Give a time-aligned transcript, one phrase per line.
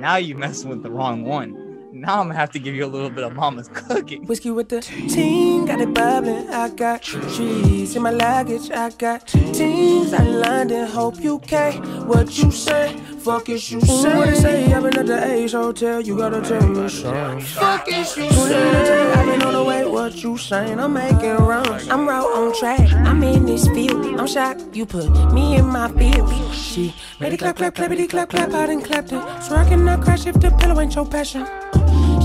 [0.00, 1.76] Now you messing with the wrong one.
[1.92, 4.24] Now I'm gonna have to give you a little bit of mama's cooking.
[4.24, 6.48] Whiskey with the team, got it bubbling.
[6.48, 8.70] I got trees in my luggage.
[8.70, 10.86] I got teams out in London.
[10.86, 12.06] Hope you can.
[12.08, 12.96] What you say?
[13.18, 14.16] Fuck is you say?
[14.16, 14.72] What they say?
[14.72, 16.00] I've been at the Ace Hotel.
[16.00, 17.40] You gotta tell me something.
[17.42, 19.12] Fuck is you say?
[19.12, 19.79] I've been on the way.
[20.10, 20.80] What you saying?
[20.80, 21.88] I'm making runs.
[21.88, 22.92] I'm right on track.
[22.92, 24.04] I'm in this field.
[24.18, 26.52] I'm shocked you put me in my field.
[26.52, 28.52] She ready clap clap clappity clap clap.
[28.52, 29.22] I done clapped it.
[29.44, 31.46] So I cannot crash if the pillow ain't your passion.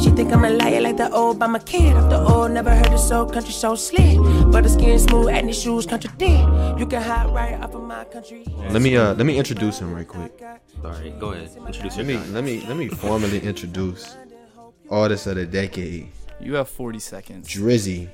[0.01, 1.95] She think I'm a liar like the old by my kid.
[1.95, 4.17] Off the old, never heard it so country so slick.
[4.51, 6.79] But the skin smooth and the shoes contradict.
[6.79, 8.45] You can hide right off of my country.
[8.71, 10.43] Let me uh let me introduce him right quick.
[10.81, 11.51] Sorry, go ahead.
[11.67, 14.17] Introduce Let me let me let me formally introduce
[14.89, 17.47] artist of the decade, You have 40 seconds.
[17.49, 18.09] Drizzy.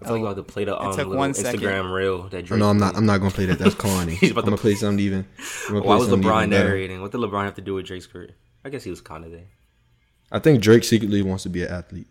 [0.00, 1.60] I feel like you have to play the um, took little one second.
[1.60, 2.58] Instagram reel that Drake.
[2.58, 2.96] No, I'm not.
[2.96, 3.58] I'm not gonna play that.
[3.60, 4.14] That's corny.
[4.16, 5.24] He's I'm about gonna to- play something even.
[5.68, 7.00] I'm Why play was LeBron even narrating?
[7.02, 8.30] What did LeBron have to do with Drake's career?
[8.64, 9.46] I guess he was kind of there.
[10.32, 12.08] I think Drake secretly wants to be an athlete.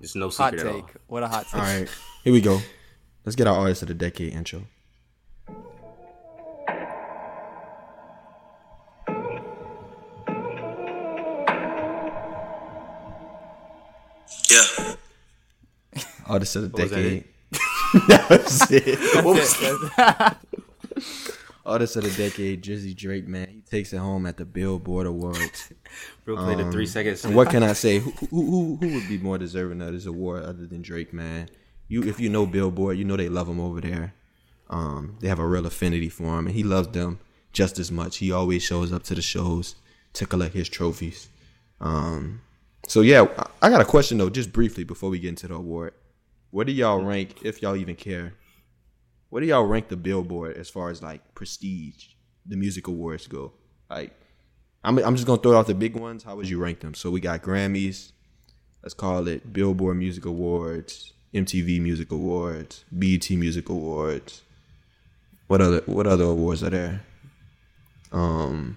[0.00, 0.82] It's no Hot secret at all.
[0.82, 0.94] take.
[1.06, 1.54] What a hot take.
[1.54, 1.88] All right,
[2.24, 2.60] here we go.
[3.26, 4.64] Let's get our artist of the decade intro.
[14.50, 14.94] Yeah.
[16.26, 17.24] Artist of the What was that, decade.
[18.08, 19.24] that was it.
[19.24, 19.36] What
[20.94, 21.14] was
[21.66, 23.26] Artist of the decade, Drizzy Drake.
[23.26, 25.72] Man, he takes it home at the Billboard Awards.
[26.26, 27.26] Real quick, the three seconds.
[27.26, 28.00] What can I say?
[28.00, 31.48] Who, who, who, who would be more deserving of this award other than Drake, man?
[31.88, 34.14] You, if you know Billboard, you know they love him over there.
[34.68, 37.18] Um, they have a real affinity for him, and he loves them
[37.52, 38.18] just as much.
[38.18, 39.76] He always shows up to the shows
[40.14, 41.28] to collect his trophies.
[41.80, 42.40] Um,
[42.86, 43.26] so yeah,
[43.62, 45.94] I got a question though, just briefly before we get into the award.
[46.50, 48.34] Where do y'all rank, if y'all even care?
[49.30, 52.06] Where do y'all rank the Billboard as far as like prestige,
[52.46, 53.52] the music awards go?
[53.90, 54.12] Like,
[54.84, 56.22] I'm I'm just gonna throw out the big ones.
[56.22, 56.94] How would you rank them?
[56.94, 58.12] So we got Grammys.
[58.82, 64.42] Let's call it Billboard Music Awards, MTV Music Awards, BET Music Awards.
[65.46, 67.02] What other What other awards are there?
[68.12, 68.76] Um,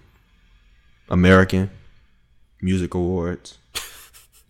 [1.09, 1.69] American
[2.61, 3.57] Music Awards,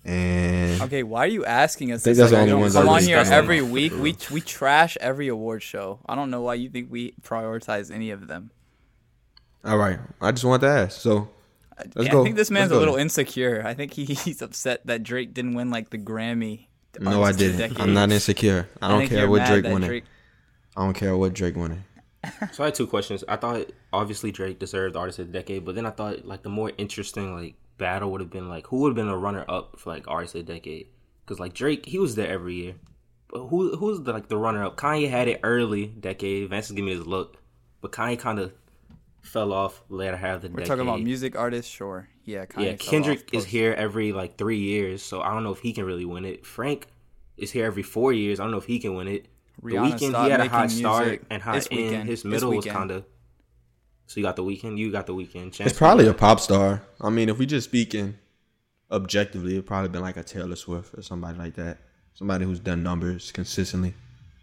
[0.07, 2.03] and Okay, why are you asking us?
[2.03, 2.18] think this?
[2.18, 3.31] that's the Like, only we ones I come on here discussed.
[3.34, 3.94] every week.
[3.94, 6.00] We we trash every award show.
[6.07, 8.51] I don't know why you think we prioritize any of them.
[9.66, 10.00] all right.
[10.22, 11.00] I just want to ask.
[11.00, 11.29] So
[11.95, 12.23] let's I go.
[12.23, 13.62] think this man's a little insecure.
[13.66, 16.68] I think he, he's upset that Drake didn't win like the Grammy.
[17.00, 17.59] No, I Artist of the didn't.
[17.74, 17.79] Decade.
[17.81, 18.68] I'm not insecure.
[18.81, 19.89] I don't think care what Drake that winning.
[19.89, 20.06] Drake-
[20.75, 21.84] I don't care what Drake winning.
[22.51, 23.24] So I had two questions.
[23.28, 26.50] I thought obviously Drake deserved Artist of the Decade, but then I thought like the
[26.50, 29.79] more interesting like battle would have been like who would have been a runner up
[29.79, 30.88] for like Artist of the Decade?
[31.25, 32.75] Because like Drake, he was there every year.
[33.29, 34.77] But who who's the like the runner up?
[34.77, 36.49] Kanye had it early decade.
[36.49, 37.38] Vance is giving me his look,
[37.81, 38.53] but Kanye kind of
[39.21, 40.67] fell off later half of the We're decade.
[40.67, 42.07] talking about music artists, sure.
[42.23, 45.59] Yeah, Kanye Yeah, Kendrick is here every like three years, so I don't know if
[45.59, 46.45] he can really win it.
[46.45, 46.88] Frank
[47.35, 48.39] is here every four years.
[48.39, 49.27] I don't know if he can win it.
[49.61, 51.79] Rihanna the Weeknd he had a high start and high this end.
[51.79, 52.05] Weeknd.
[52.05, 53.05] His middle was kind of.
[54.07, 54.78] So you got the Weeknd.
[54.78, 55.51] You got the Weeknd.
[55.53, 56.81] Chance It's probably a pop star.
[57.01, 58.16] I mean, if we just speaking
[58.91, 61.78] objectively, it'd probably been like a Taylor Swift or somebody like that.
[62.13, 63.94] Somebody who's done numbers consistently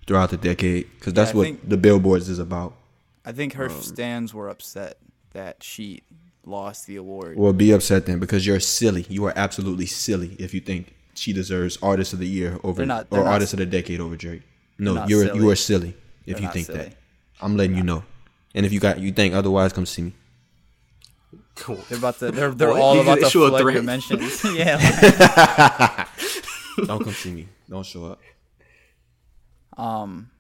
[0.06, 2.76] throughout the decade, because that's I what think- the billboards is about.
[3.24, 4.98] I think her Um, stands were upset
[5.32, 6.02] that she
[6.44, 7.38] lost the award.
[7.38, 9.06] Well, be upset then, because you're silly.
[9.08, 12.86] You are absolutely silly if you think she deserves Artist of the Year over They're
[12.86, 14.42] not- they're or not- Artist of the Decade over Drake.
[14.78, 15.38] No, you're silly.
[15.40, 15.96] you are silly
[16.26, 16.78] if They're you think silly.
[16.80, 16.96] that.
[17.40, 18.04] I'm letting you know.
[18.54, 20.12] And if you got you think otherwise, come see me.
[21.56, 21.78] Cool.
[21.88, 22.30] They're about to.
[22.30, 23.84] They're they're all You about to issue a flood your threat?
[23.84, 24.44] mentions.
[24.54, 26.06] yeah.
[26.86, 27.48] Don't come see me.
[27.68, 28.20] Don't show up.
[29.76, 30.30] Um,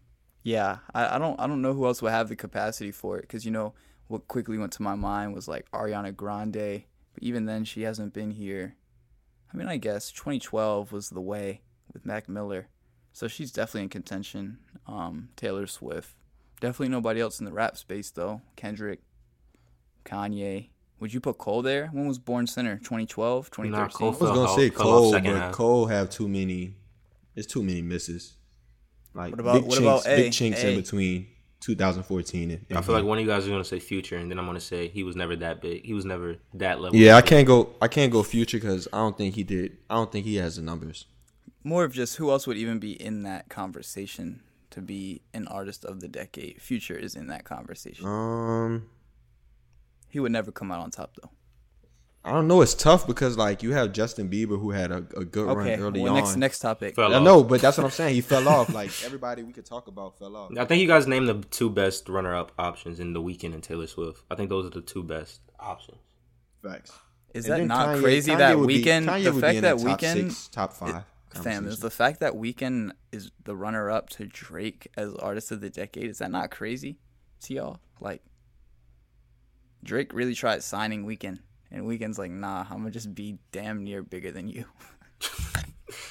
[0.42, 0.78] yeah.
[0.94, 3.44] I, I don't I don't know who else would have the capacity for it because
[3.44, 3.74] you know
[4.08, 6.82] what quickly went to my mind was like Ariana Grande,
[7.14, 8.74] but even then she hasn't been here.
[9.52, 12.66] I mean, I guess 2012 was the way with Mac Miller,
[13.12, 14.58] so she's definitely in contention.
[14.86, 16.14] Um, Taylor Swift,
[16.60, 18.40] definitely nobody else in the rap space though.
[18.56, 19.00] Kendrick,
[20.04, 20.68] Kanye.
[21.00, 21.88] Would you put Cole there?
[21.88, 22.76] When was Born Sinner?
[22.76, 23.90] 2012, 2013?
[23.98, 25.52] Cole I was gonna off- say fell off Cole, but half.
[25.52, 26.76] Cole have too many.
[27.34, 28.36] It's too many misses.
[29.12, 30.16] Like What about- big what chinks, about A?
[30.16, 31.26] big chinks in between
[31.60, 32.66] 2014 and.
[32.76, 34.60] I feel like one of you guys are gonna say Future, and then I'm gonna
[34.60, 35.84] say he was never that big.
[35.84, 36.98] He was never that level.
[36.98, 37.74] Yeah, I can't go.
[37.82, 39.76] I can't go future because I don't think he did.
[39.90, 41.06] I don't think he has the numbers.
[41.66, 44.42] more of just who else would even be in that conversation
[44.74, 46.60] to be an artist of the decade.
[46.62, 48.06] Future is in that conversation.
[48.06, 48.88] Um,
[50.08, 51.30] He would never come out on top though.
[52.26, 52.62] I don't know.
[52.62, 55.80] It's tough because like you have Justin Bieber who had a, a good Okay, run
[55.80, 56.20] early well, on.
[56.22, 56.94] next next topic.
[56.96, 57.22] Fell I off.
[57.22, 58.14] know, but that's what I'm saying.
[58.14, 58.68] He fell off.
[58.80, 60.50] Like everybody we could talk about fell off.
[60.58, 63.86] I think you guys named the two best runner-up options in the Weeknd and Taylor
[63.86, 64.22] Swift.
[64.30, 65.98] I think those are the two best options.
[66.62, 66.92] Facts.
[67.34, 69.04] Is And that not Kanye- crazy Kanye that would be- Weeknd?
[69.06, 71.04] Kanye the would be fact in that the top Weeknd, six, top five.
[71.42, 75.60] Fam, is the fact that Weeknd is the runner up to Drake as artist of
[75.60, 76.08] the decade.
[76.10, 76.96] Is that not crazy
[77.42, 77.80] to y'all?
[78.00, 78.22] Like,
[79.82, 81.38] Drake really tried signing Weeknd,
[81.70, 84.64] and Weeknd's like, nah, I'm gonna just be damn near bigger than you.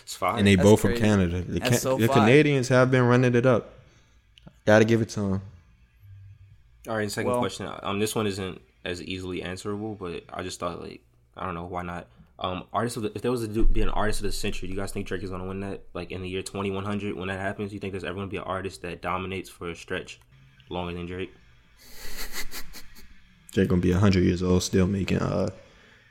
[0.04, 0.40] It's fine.
[0.40, 0.96] and they That's both from.
[0.96, 1.42] Canada.
[1.42, 2.08] The, That's Ca- so the.
[2.08, 3.72] Canadians have been running it up.
[4.66, 5.42] Got to give it to them.
[6.88, 7.70] All right, second Well- question.
[7.82, 11.02] Um, this one isn't as easily answerable, but I just thought like
[11.36, 12.08] I don't know why not.
[12.44, 14.74] Um, artist of the, if there was to be an artist of the century, do
[14.74, 15.84] you guys think Drake is gonna win that?
[15.94, 18.16] Like in the year twenty one hundred, when that happens, do you think there's ever
[18.16, 20.20] gonna be an artist that dominates for a stretch
[20.70, 21.34] longer than Drake?
[23.54, 25.52] Drake gonna be hundred years old, still making uh,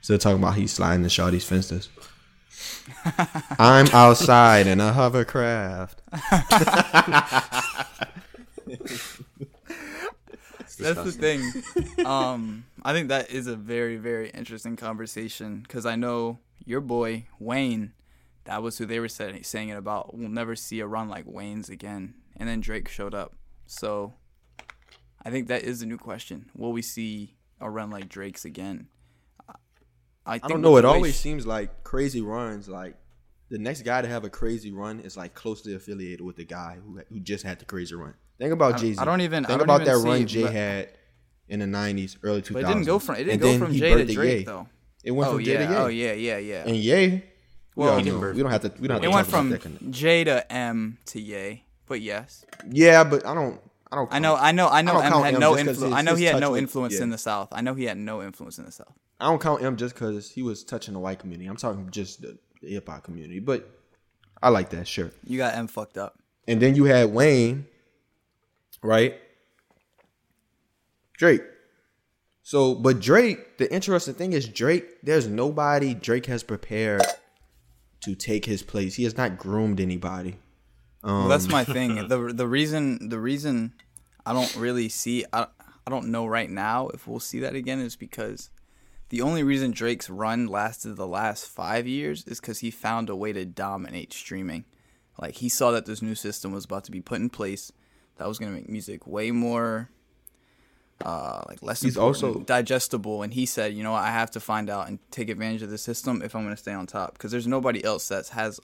[0.01, 1.91] still talking about he's sliding the shawty's fences.
[3.59, 6.01] I'm outside in a hovercraft.
[10.79, 12.07] That's the thing.
[12.07, 17.27] um, I think that is a very, very interesting conversation because I know your boy
[17.39, 17.93] Wayne.
[18.45, 20.17] That was who they were saying, saying it about.
[20.17, 22.15] We'll never see a run like Wayne's again.
[22.37, 23.35] And then Drake showed up.
[23.67, 24.15] So
[25.25, 26.51] I think that is a new question.
[26.57, 28.89] Will we see a run like Drake's again?
[30.27, 30.77] I, think I don't know.
[30.77, 32.69] It always sh- seems like crazy runs.
[32.69, 32.97] Like
[33.49, 36.79] the next guy to have a crazy run is like closely affiliated with the guy
[36.85, 38.15] who who just had the crazy run.
[38.39, 38.99] Think about Jay Z.
[38.99, 40.89] I don't even- I think about even that see run Jay had
[41.53, 42.53] in the '90s, early 2000s.
[42.55, 44.45] But it didn't go from it didn't go from Jay to Drake Ye.
[44.45, 44.67] though.
[45.05, 45.79] It went Oh from Jay yeah, to Ye.
[45.79, 46.65] oh yeah, yeah, yeah.
[46.67, 47.23] And Ye,
[47.77, 48.73] Well, didn't we don't have to.
[48.81, 49.93] We don't have It to went from.
[49.93, 51.65] J to M to Ye.
[51.87, 53.61] But yes, Yeah, but I don't.
[53.91, 54.09] I don't.
[54.13, 54.93] I know, I know, I know.
[54.95, 55.95] don't M had M no influence.
[55.95, 57.03] I know he had no with- influence yeah.
[57.03, 57.49] in the South.
[57.53, 58.95] I know he had no influence in the South.
[59.21, 61.49] I don't count him just because he was touching the white community.
[61.49, 63.39] I'm talking just the, the hip hop community.
[63.41, 63.69] But
[64.43, 64.89] I like that.
[64.89, 65.11] Sure.
[65.27, 66.19] You got M fucked up.
[66.49, 67.67] And then you had Wayne,
[68.83, 69.21] right?
[71.23, 71.43] Drake.
[72.43, 77.05] So, but Drake, the interesting thing is Drake, there's nobody Drake has prepared
[78.01, 78.97] to take his place.
[78.97, 80.39] He has not groomed anybody.
[81.05, 81.95] Um, Well, that's my thing.
[82.09, 83.73] the The reason the reason
[84.27, 85.47] I don't really see I
[85.87, 88.51] I don't know right now if we'll see that again is because
[89.11, 93.15] the only reason Drake's run lasted the last five years is because he found a
[93.15, 94.65] way to dominate streaming.
[95.21, 97.71] Like he saw that this new system was about to be put in place
[98.17, 99.89] that was gonna make music way more
[101.03, 104.41] uh, like less He's also- digestible, and he said, you know, what, I have to
[104.41, 107.15] find out and take advantage of the system if I'm going to stay on top
[107.15, 108.61] because there's nobody else that has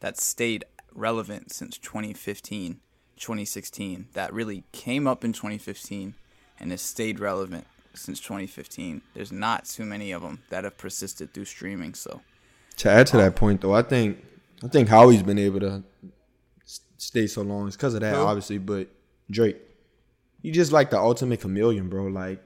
[0.00, 2.80] that stayed relevant since 2015,
[3.16, 6.14] 2016 that really came up in 2015
[6.58, 9.02] and has stayed relevant since 2015.
[9.14, 11.94] There's not too many of them that have persisted through streaming.
[11.94, 12.20] So
[12.78, 14.18] To add to that point, though, I think
[14.64, 15.82] I think Howie's been able to
[16.96, 17.68] stay so long.
[17.68, 18.20] is because of that, Who?
[18.22, 18.58] obviously.
[18.58, 18.88] But
[19.30, 19.56] Drake,
[20.42, 22.06] he just like the ultimate chameleon, bro.
[22.06, 22.42] Like,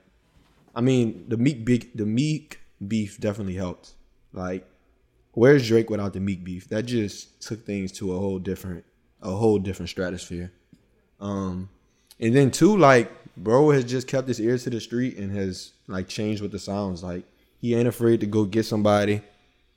[0.75, 3.93] I mean, the Meek big, the Meek beef definitely helped.
[4.33, 4.69] Like,
[5.33, 6.69] where's Drake without the Meek beef?
[6.69, 8.85] That just took things to a whole different,
[9.23, 10.53] a whole different stratosphere.
[11.21, 11.71] Um,
[12.21, 15.73] and then two, like, bro has just kept his ears to the street and has
[15.89, 17.25] like changed with the sounds like.
[17.59, 19.23] He ain't afraid to go get somebody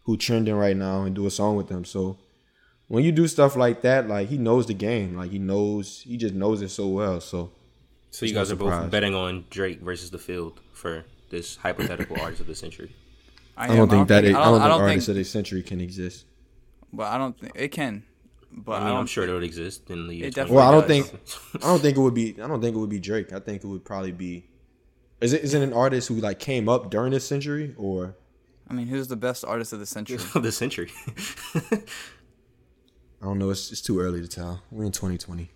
[0.03, 1.85] who trending right now and do a song with them.
[1.85, 2.17] So
[2.87, 5.15] when you do stuff like that, like he knows the game.
[5.15, 7.21] Like he knows he just knows it so well.
[7.21, 7.51] So
[8.11, 12.19] So you no guys are both betting on Drake versus the field for this hypothetical
[12.21, 12.95] artist of the century.
[13.55, 13.89] I don't am.
[13.89, 16.25] think that it, I don't, think I don't artists think, of the century can exist.
[16.93, 18.03] but I don't think it can.
[18.51, 20.27] But I mean, don't I'm sure it would exist in the year.
[20.27, 21.09] It Well, I don't does.
[21.09, 21.21] think
[21.63, 23.31] I don't think it would be I don't think it would be Drake.
[23.31, 24.45] I think it would probably be
[25.21, 28.15] is it is it an artist who like came up during this century or
[28.67, 30.17] I mean, who's the best artist of the century?
[30.35, 30.91] Of the century.
[31.55, 34.61] I don't know, it's it's too early to tell.
[34.71, 35.51] We're in twenty twenty.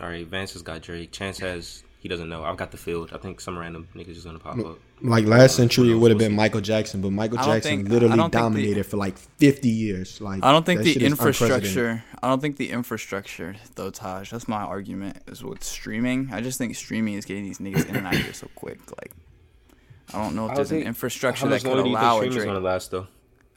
[0.00, 1.12] All right, Vance has got Drake.
[1.12, 2.44] Chance has he doesn't know.
[2.44, 3.10] I've got the field.
[3.12, 4.78] I think some random niggas just gonna pop up.
[5.02, 6.34] Like last century, it would have been.
[6.34, 10.20] Michael Jackson, but Michael Jackson think- literally don't the- dominated for like fifty years.
[10.20, 11.56] Like I don't think the shit is unprecedented.
[11.64, 12.04] infrastructure.
[12.22, 14.30] I don't think the infrastructure, though, Taj.
[14.30, 15.18] That's my argument.
[15.26, 16.30] Is with streaming.
[16.32, 18.78] I just think streaming is getting these niggas in and out here so quick.
[19.00, 19.12] Like,
[20.14, 21.94] I don't know if I there's an infrastructure How that much could longer do you
[21.96, 23.06] think allow a streaming's gonna last though?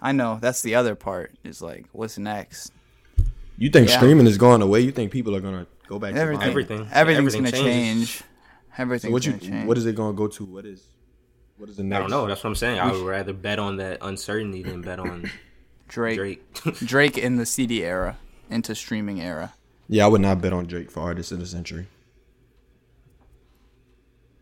[0.01, 1.31] I know that's the other part.
[1.43, 2.71] Is like, what's next?
[3.57, 3.97] You think Yeah.
[3.97, 4.79] streaming is going away?
[4.81, 6.39] You think people are gonna go back to Everything.
[6.39, 6.49] buying?
[6.49, 6.87] Everything.
[6.91, 8.23] Everything's Everything gonna changes.
[8.77, 9.01] change.
[9.01, 9.67] So what you change.
[9.67, 10.45] what is it gonna go to?
[10.45, 10.81] What is
[11.57, 11.97] what is the next?
[11.97, 12.27] I don't know.
[12.27, 12.79] That's what I'm saying.
[12.79, 15.29] I would rather bet on that uncertainty than bet on
[15.87, 16.17] Drake?
[16.17, 16.63] Drake.
[16.79, 18.17] Drake in the CD era
[18.49, 19.53] into streaming era.
[19.87, 21.87] Yeah, I would not bet on Drake for artist of the century.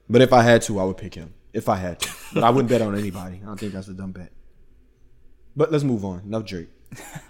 [0.08, 1.34] But if I had to, I would pick him.
[1.52, 3.40] If I had to, but I wouldn't bet on anybody.
[3.42, 4.32] I don't think that's a dumb bet.
[5.56, 6.22] But let's move on.
[6.22, 6.70] Enough Drake.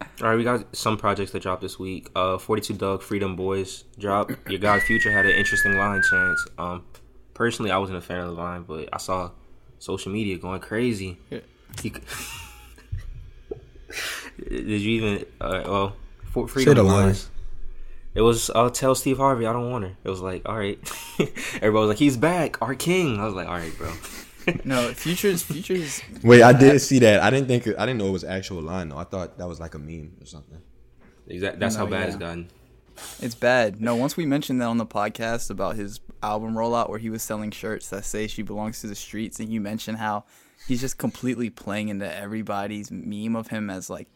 [0.00, 2.10] All right, we got some projects that dropped this week.
[2.14, 4.30] Uh, 42 Dugg, Freedom Boys drop.
[4.48, 6.46] Your guy Future had an interesting line chance.
[6.58, 6.84] Um,
[7.34, 9.30] personally, I wasn't a fan of the line, but I saw
[9.78, 11.18] social media going crazy.
[11.30, 11.40] Yeah.
[11.82, 11.90] He,
[14.48, 15.24] did you even?
[15.40, 15.96] Uh, well,
[16.30, 17.06] for Say freedom the it line.
[17.08, 17.30] was.
[18.14, 18.50] It was.
[18.50, 19.96] I'll tell Steve Harvey I don't want her.
[20.04, 20.78] It was like, all right.
[21.56, 23.20] Everybody was like, he's back, our king.
[23.20, 23.92] I was like, all right, bro.
[24.64, 26.02] No, futures, futures.
[26.22, 27.20] Wait, I did see that.
[27.20, 27.66] I didn't think.
[27.78, 28.98] I didn't know it was actual line though.
[28.98, 30.60] I thought that was like a meme or something.
[31.26, 31.58] Exactly.
[31.58, 32.06] That's how bad yeah.
[32.06, 32.50] it's gotten.
[33.20, 33.80] It's bad.
[33.80, 37.22] No, once we mentioned that on the podcast about his album rollout where he was
[37.22, 40.24] selling shirts that say she belongs to the streets, and you mentioned how
[40.66, 44.08] he's just completely playing into everybody's meme of him as like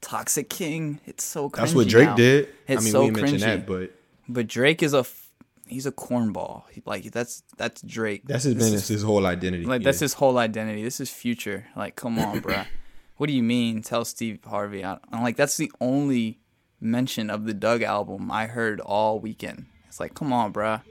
[0.00, 1.00] toxic king.
[1.06, 1.56] It's so cringy.
[1.56, 2.16] That's what Drake now.
[2.16, 2.48] did.
[2.66, 3.44] It's I mean, so we mentioned cringy.
[3.44, 3.92] that, but
[4.28, 5.23] But Drake is a f-
[5.66, 6.64] he's a cornball.
[6.70, 8.22] He, like that's that's Drake.
[8.26, 8.82] that's his This business.
[8.84, 9.64] is- His whole identity.
[9.64, 9.86] Like yeah.
[9.86, 10.82] that's his whole identity.
[10.82, 11.66] This is future.
[11.76, 12.66] Like, come on, bruh.
[13.16, 13.80] What do you mean?
[13.82, 14.84] Tell Steve Harvey.
[14.84, 16.40] I, I'm like, that's the only
[16.80, 19.66] mention of the Dugg album I heard all weekend.
[19.86, 20.82] It's like, come on, bruh.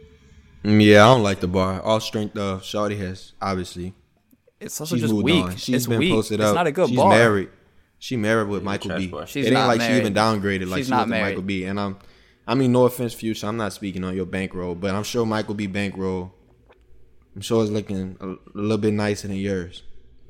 [0.64, 1.82] Mm, Yeah, I don't like the bar.
[1.82, 3.94] All strength of Shawty has obviously.
[4.62, 5.44] It's also She's just moved weak.
[5.44, 5.56] on.
[5.58, 6.14] She's it's been weak.
[6.14, 6.56] posted it's up.
[6.56, 7.10] not a good She's bar.
[7.10, 7.50] married.
[8.00, 9.08] She married with Michael B.
[9.08, 9.28] bar.
[9.28, 11.22] She's it ain't not like she even downgraded like She's she not was to.
[11.22, 11.66] Michael B.
[11.66, 11.98] And I'm,
[12.48, 13.48] I mean, no offense, Future.
[13.48, 15.68] I'm not speaking on your bankroll, but I'm sure Michael B.
[15.68, 16.34] bankroll.
[17.36, 19.84] I'm sure it's looking a, a little bit nicer than yours.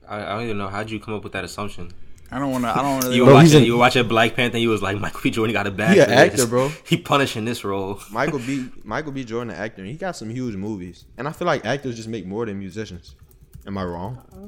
[0.08, 1.91] I, I don't even know how'd you come up with that assumption.
[2.32, 2.70] I don't want to.
[2.70, 3.15] I don't really.
[3.17, 3.62] You Bro, were he's watching.
[3.62, 4.55] in- You were watching Black Panther.
[4.58, 5.32] and You was like Michael B.
[5.32, 5.93] Jordan got a bad.
[5.96, 6.46] He an for actor, this.
[6.46, 6.70] bro.
[6.86, 8.00] He punishing this role.
[8.12, 8.70] Michael B.
[8.84, 9.24] Michael B.
[9.24, 12.25] Jordan, the actor, he got some huge movies, and I feel like actors just make
[12.25, 13.15] more than musicians.
[13.67, 14.17] Am I wrong?
[14.32, 14.48] Uh-huh.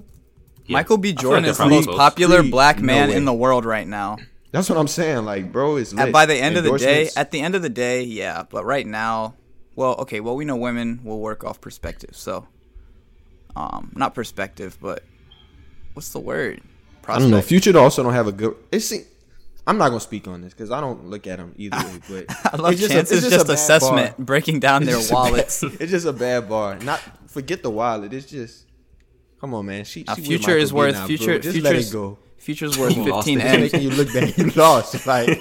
[0.68, 0.74] Yeah.
[0.74, 1.10] Michael B.
[1.10, 1.98] feel like Jordan is the most close.
[1.98, 3.16] popular Please, black man way.
[3.16, 4.18] in the world right now.
[4.56, 5.26] That's what I'm saying.
[5.26, 6.14] Like, bro, it's lit.
[6.14, 8.44] by the end of the day, at the end of the day, yeah.
[8.50, 9.34] But right now,
[9.76, 10.22] well, okay.
[10.22, 12.12] Well, we know women will work off perspective.
[12.14, 12.48] So,
[13.58, 15.04] um, not perspective, but
[15.94, 16.62] what's the word?
[17.06, 17.42] I don't know.
[17.42, 18.56] Future also don't have a good.
[18.72, 18.94] It's.
[19.68, 22.00] I'm not gonna speak on this because I don't look at them either way.
[22.10, 24.26] But I love it's a- Chance's it's just, a assessment, bar.
[24.26, 25.64] breaking down It's their just a bad- wallets.
[25.82, 26.78] it's just a bad bar.
[26.80, 28.14] Not forget the wallet.
[28.14, 28.66] It's just.
[29.42, 29.84] Come on, man.
[29.84, 31.38] She, she future is worth now, future.
[31.40, 32.18] Just let it go.
[32.38, 33.46] Future's worth You fifteen it.
[33.46, 33.74] It's M's.
[33.74, 34.38] making you look bad.
[34.38, 35.06] You lost.
[35.08, 35.40] Like.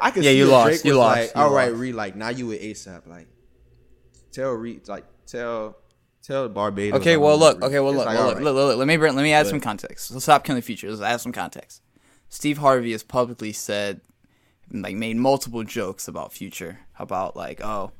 [0.00, 0.66] I could Yeah, see you if lost.
[0.68, 1.16] Drake You was lost.
[1.20, 1.80] Like, You all right, lost.
[1.80, 1.94] Reed.
[1.94, 3.06] Like now you with ASAP.
[3.06, 3.28] Like
[4.32, 4.88] tell Reed.
[4.88, 5.76] Like tell
[6.22, 7.00] tell Barbados.
[7.00, 7.56] Okay, well look.
[7.56, 7.64] Reed.
[7.64, 8.06] Okay, well look.
[8.06, 8.44] like, well, look, right.
[8.44, 10.10] look, look, look, Let me bring, let me add But- some context.
[10.10, 10.88] Let's stop killing the future.
[10.90, 11.82] Let's add some context.
[12.28, 14.00] Steve Harvey has publicly said,
[14.72, 17.92] like, made multiple jokes about future, about like, oh,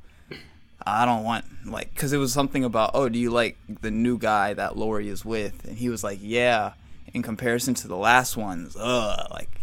[0.85, 4.17] I don't want like, because it was something about, oh, do you like the new
[4.17, 5.63] guy that Lori is with?
[5.65, 6.73] And he was like, yeah.
[7.13, 9.61] In comparison to the last ones, ugh, like,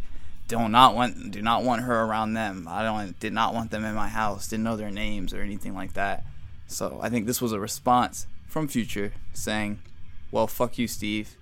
[0.48, 2.66] do not want, do not want her around them.
[2.68, 4.48] I don't, did not want them in my house.
[4.48, 6.24] Didn't know their names or anything like that.
[6.66, 9.80] So I think this was a response from Future saying,
[10.30, 11.36] "Well, fuck you, Steve.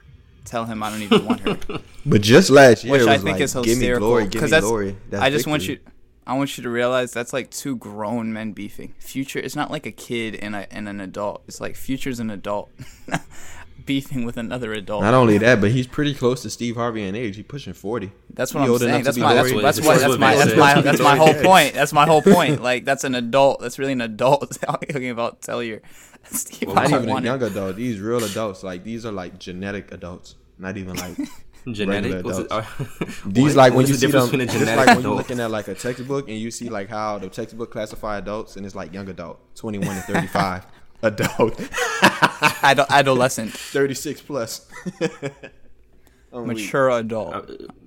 [0.45, 1.59] Tell him I don't even want her."
[2.05, 4.43] But just last year, Which it I think like, is Give me hysterical glory, give
[4.43, 4.67] me that's.
[4.67, 4.97] glory.
[5.09, 5.79] That's I just want you.
[6.27, 8.95] I want you to realize that's like two grown men beefing.
[8.99, 11.43] Future, it's not like a kid and a and an adult.
[11.47, 12.71] It's like Future's an adult
[13.85, 15.03] beefing with another adult.
[15.03, 17.37] Not only that, but he's pretty close to Steve Harvey in age.
[17.37, 18.13] He's pushing forty.
[18.33, 19.05] That's He what I'm old saying.
[19.05, 19.63] That's my that's, Lori.
[19.63, 21.75] that's That's why what that's my that's my that's my whole point.
[21.75, 22.61] That's my whole point.
[22.63, 23.61] Like that's an adult.
[23.61, 25.81] That's really an adult talking about tell your
[26.25, 26.69] Steve.
[26.69, 27.77] Well, I not don't even a young adult.
[27.77, 28.63] These real adults.
[28.63, 30.37] Like these are like genetic adults.
[30.59, 31.17] Not even like
[31.71, 32.13] Genetic.
[32.15, 33.21] Regular it- adults.
[33.27, 35.75] these like when you the see them it's like when you're looking at like a
[35.75, 39.39] textbook and you see like how the textbook classify adults and it's like young adult,
[39.55, 40.67] twenty one to thirty five.
[41.03, 41.59] Adult,
[42.63, 44.67] Ado- adolescent, thirty six plus.
[46.33, 47.35] I'm mature adult.
[47.35, 47.43] Uh,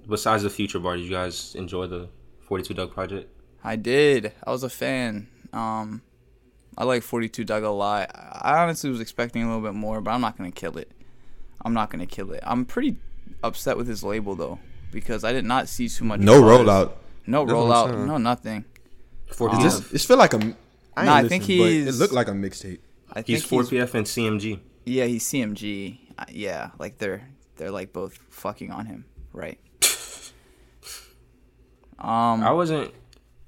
[0.07, 2.10] besides the future bar, did you guys enjoy the
[2.41, 3.27] 42 Dugg project?
[3.63, 4.34] I did.
[4.45, 5.27] I was a fan.
[5.51, 6.03] Um,
[6.77, 8.12] I like 42 Dugg a lot.
[8.13, 10.91] I honestly was expecting a little bit more, but I'm not gonna kill it.
[11.63, 12.41] I'm not gonna kill it.
[12.43, 12.98] I'm pretty
[13.43, 14.60] upset with his label though
[14.91, 16.19] because I did not see too much.
[16.19, 16.60] No buzz.
[16.60, 16.91] rollout.
[17.25, 17.93] No That's what I'm rollout.
[17.95, 18.07] saying.
[18.07, 18.65] No nothing.
[19.31, 19.60] 42.
[19.60, 20.38] It just it feel like a.
[20.38, 20.55] I ain't
[21.07, 22.79] Nah, I think listened, but he's- It looked like a mixtape.
[23.12, 24.59] I think he's 4PF and CMG.
[24.85, 26.00] Yeah, he's CMG.
[26.17, 29.59] Uh, yeah, like they're they're like both fucking on him, right?
[31.97, 32.93] Um, I wasn't.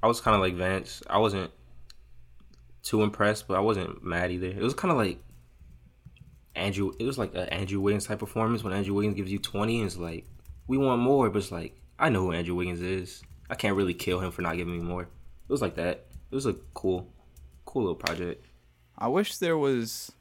[0.02, 1.04] I was kind of like Vance.
[1.10, 1.52] I wasn't
[2.82, 4.48] too impressed, but I wasn't mad either.
[4.48, 5.20] It was kind of like
[6.56, 6.94] Andrew.
[6.98, 9.88] It was like an Andrew Wiggins type performance when Andrew Wiggins gives you twenty and
[9.88, 10.26] it's like
[10.66, 13.22] we want more, but it's like I know who Andrew Wiggins is.
[13.50, 15.04] I can't really kill him for not giving me more.
[15.04, 16.06] It was like that.
[16.32, 17.14] It was a cool,
[17.66, 18.46] cool little project.
[18.98, 20.12] I wish there was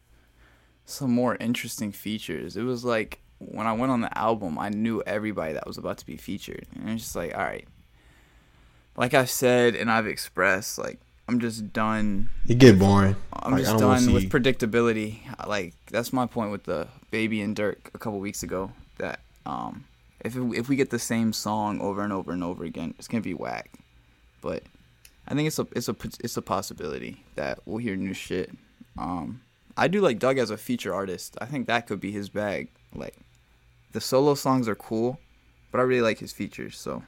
[0.85, 2.56] some more interesting features.
[2.56, 5.99] It was like when I went on the album, I knew everybody that was about
[5.99, 7.66] to be featured, and it's just like, all right.
[8.97, 12.30] Like I've said and I've expressed, like I'm just done.
[12.47, 13.16] You get boring.
[13.33, 15.18] I'm Like, just done with predictability.
[15.47, 18.73] Like that's my point with the Baby and Durk a couple weeks ago.
[18.99, 19.85] That um,
[20.21, 23.23] if if we get the same song over and over and over again, it's gonna
[23.23, 23.71] be whack.
[24.40, 24.62] But
[25.28, 28.50] I think it's a it's a it's a possibility that we'll hear new shit
[28.99, 29.41] Um,
[29.76, 31.37] I do like Dugg as a feature artist.
[31.41, 32.69] I think that could be his bag.
[32.95, 33.15] Like,
[33.93, 35.21] the solo songs are cool,
[35.71, 36.79] but I really like his features.
[36.79, 37.03] So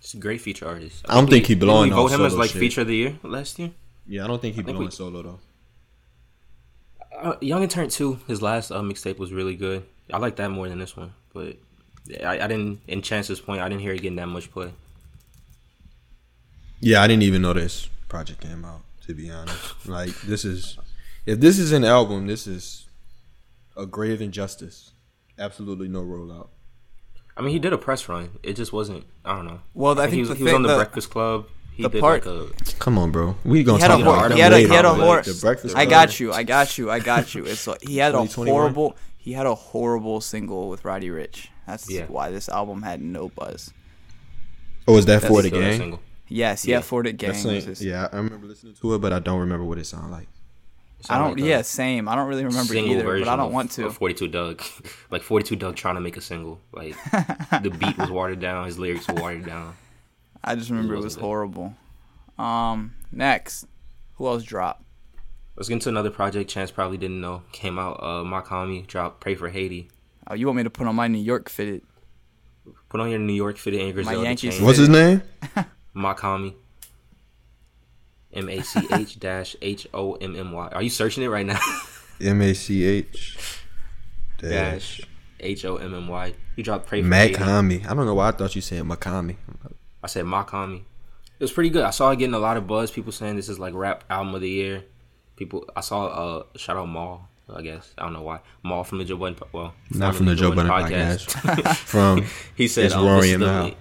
[0.00, 1.04] He's a great feature artist.
[1.08, 2.60] I don't think he didn't belong we on vote him as like shit.
[2.60, 3.70] feature of the year last year.
[4.06, 5.38] Yeah, I don't think he think belongs we- solo though.
[7.16, 9.84] Uh, Young and Turn Two, his last uh, mixtape was really good.
[10.12, 11.56] I like that more than this one, but
[12.22, 12.80] I, I didn't.
[12.88, 14.72] In Chance's point, I didn't hear it getting that much play.
[16.80, 18.80] Yeah, I didn't even know this project came out.
[19.06, 20.76] To be honest, like this is,
[21.26, 22.86] if this is an album, this is
[23.76, 24.92] a grave injustice.
[25.38, 26.48] Absolutely no rollout.
[27.36, 28.38] I mean, he did a press run.
[28.42, 29.04] It just wasn't.
[29.24, 29.60] I don't know.
[29.74, 31.46] Well, I he think was, the he was thing- on the, the- Breakfast Club.
[31.74, 32.34] He the did part- like
[32.68, 32.74] a.
[32.78, 33.34] Come on, bro.
[33.44, 35.32] We gonna he had a talk hor- about he had a he had a later,
[35.32, 36.32] The Breakfast I got you.
[36.32, 36.88] I got you.
[36.88, 37.44] I got you.
[37.46, 41.48] It's like, he had a horrible he had a horrible single with Roddy Ricch.
[41.66, 42.04] That's Yeah.
[42.06, 43.72] why this album had no buzz.
[44.86, 45.78] Oh, is that That's for the still gang?
[45.80, 46.00] single.
[46.28, 46.80] Yes, yeah, Yeah.
[46.82, 47.42] for the gang.
[47.42, 50.28] Like- yeah, I remember listening to it, but I don't remember what it sounded like.
[51.04, 51.36] It I don't.
[51.38, 52.08] like yeah, same.
[52.08, 53.90] I don't really remember single either, version but I don't of- want to.
[53.90, 54.62] 42 Dugg,
[55.10, 56.60] like 42 Dugg trying to make a single.
[56.72, 56.96] Like
[57.62, 59.74] the beat was watered down, his lyrics were watered down.
[60.42, 61.74] I just remember it was wasn't horrible.
[62.38, 63.66] Um, next,
[64.14, 64.82] who else dropped?
[65.56, 66.50] Let's get into another project.
[66.50, 68.02] Chance probably didn't know came out.
[68.02, 69.90] Uh, Mach-Hommy dropped "Pray for Haiti."
[70.26, 71.82] Oh, you want me to put on my New York fitted?
[72.88, 74.64] Put on your New York fitted and Griselda Yankees chain.
[74.64, 75.22] What's his name?
[75.94, 76.56] Mach-Hommy.
[78.34, 80.68] M A C H dash H O M M Y.
[80.68, 81.60] Are you searching it right now?
[82.20, 83.58] M A C H
[84.38, 85.00] dash
[85.40, 86.34] H O M M Y.
[86.56, 87.84] He dropped "Pray for Haiti." Mach-Hommy.
[87.84, 89.36] I don't know why I thought you said Makami.
[90.02, 90.82] I said Makami.
[91.38, 91.84] It was pretty good.
[91.84, 92.90] I saw it getting a lot of buzz.
[92.90, 94.84] People saying this is like rap album of the year.
[95.36, 97.28] People, I saw uh shout out Mal.
[97.52, 99.38] I guess I don't know why Mal from the Joe Budden.
[99.52, 101.76] Well, Not from the Joe Budden podcast.
[101.76, 102.24] from
[102.56, 103.74] he said, It's um, this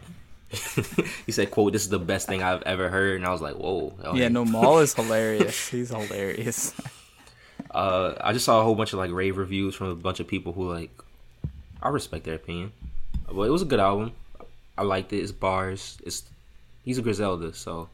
[0.53, 1.11] is and the- Mal.
[1.25, 3.55] he said, "quote This is the best thing I've ever heard," and I was like,
[3.55, 5.67] "Whoa." Yeah, no, Mal is hilarious.
[5.69, 6.73] He's hilarious.
[7.71, 10.27] Uh, I just saw a whole bunch of like rave reviews from a bunch of
[10.27, 10.91] people who like,
[11.81, 12.71] I respect their opinion,
[13.31, 14.11] but it was a good album.
[14.77, 15.17] I liked it.
[15.17, 15.97] It's bars.
[16.05, 16.23] It's
[16.83, 17.89] he's a Griselda, so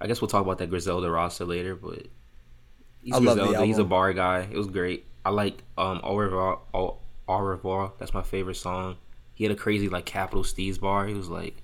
[0.00, 1.74] I guess we'll talk about that Griselda roster later.
[1.74, 2.06] But
[3.02, 3.66] he's I love the Griselda.
[3.66, 4.46] He's a bar guy.
[4.50, 5.04] It was great.
[5.24, 7.92] I like um Au revoir, Au, Au revoir.
[7.98, 8.96] That's my favorite song.
[9.34, 11.06] He had a crazy like Capital Steez bar.
[11.06, 11.56] He was like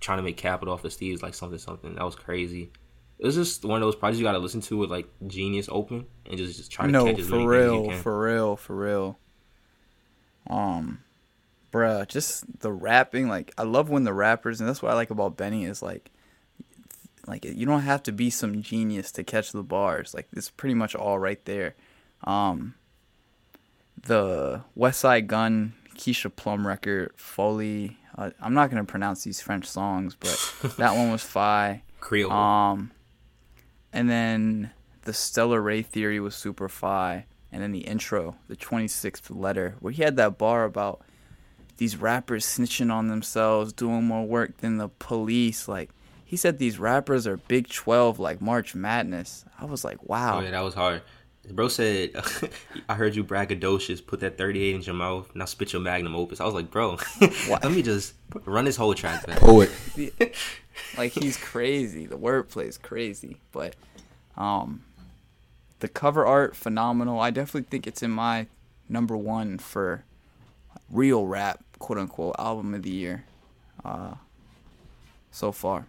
[0.00, 1.94] trying to make capital off the Steves, like something something.
[1.94, 2.72] That was crazy.
[3.18, 5.68] It was just one of those projects you got to listen to with like Genius
[5.70, 7.88] open and just just try to no, catch as many for things as you real,
[7.88, 8.02] can.
[8.02, 9.18] for real, for real.
[10.48, 11.00] Um,
[11.72, 13.28] bruh, just the rapping.
[13.28, 16.10] Like, I love when the rappers, and that's what I like about Benny is like,
[17.26, 20.14] like you don't have to be some genius to catch the bars.
[20.14, 21.74] Like, it's pretty much all right there.
[22.24, 22.74] Um,
[24.02, 27.98] the Westside Gunn, Keisha Plum record, Folie.
[28.16, 31.82] Uh, I'm not gonna pronounce these French songs, but that one was fi.
[32.00, 32.32] Creole.
[32.32, 32.90] Um,
[33.92, 34.70] and then
[35.02, 37.26] the Stellar Ray theory was super fi.
[37.52, 41.00] And then the intro, the 26th letter, where he had that bar about
[41.78, 45.66] these rappers snitching on themselves, doing more work than the police.
[45.66, 45.90] Like,
[46.24, 49.44] he said these rappers are Big 12, like March Madness.
[49.58, 50.38] I was like, wow.
[50.38, 51.02] Oh yeah, that was hard.
[51.50, 52.12] Bro said,
[52.88, 54.04] "I heard you braggadocious.
[54.04, 55.30] Put that 38 in your mouth.
[55.34, 58.94] Now spit your magnum opus." I was like, "Bro, let me just run this whole
[58.94, 59.70] track back." Poet.
[60.98, 62.06] like he's crazy.
[62.06, 63.76] The wordplay is crazy, but
[64.36, 64.82] um,
[65.80, 67.20] the cover art phenomenal.
[67.20, 68.46] I definitely think it's in my
[68.88, 70.04] number one for
[70.90, 73.24] real rap, quote unquote, album of the year,
[73.84, 74.14] uh,
[75.30, 75.86] so far.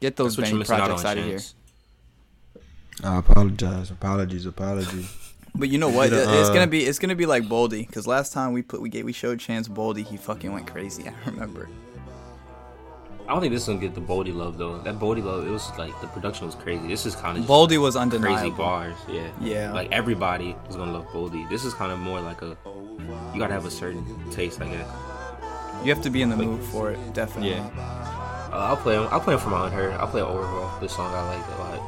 [0.00, 1.40] Get those That's what you're Benny missing out projects out of here.
[3.00, 3.14] Chance.
[3.14, 3.90] I apologize.
[3.90, 4.46] Apologies.
[4.46, 5.14] Apologies.
[5.54, 6.10] But you know what?
[6.10, 8.80] Get it's uh, gonna be it's gonna be like Boldy because last time we put
[8.80, 11.08] we gave, we showed Chance Boldy, he fucking went crazy.
[11.26, 11.68] I remember.
[13.26, 14.78] I don't think this is gonna get the Boldy love though.
[14.78, 16.86] That Boldy love, it was like the production was crazy.
[16.86, 18.96] This is kind of Boldy was under crazy bars.
[19.08, 19.72] Yeah, Yeah.
[19.72, 21.48] Like everybody was gonna love Boldy.
[21.50, 22.56] This is kind of more like a
[23.34, 24.88] you gotta have a certain taste, I guess.
[25.84, 27.50] You have to be in the mood for it, definitely.
[27.50, 27.68] Yeah.
[28.50, 29.08] Uh, I'll play him.
[29.10, 29.92] I'll play him from Unheard.
[29.94, 30.78] I'll play Overall.
[30.80, 31.87] This song I like a lot.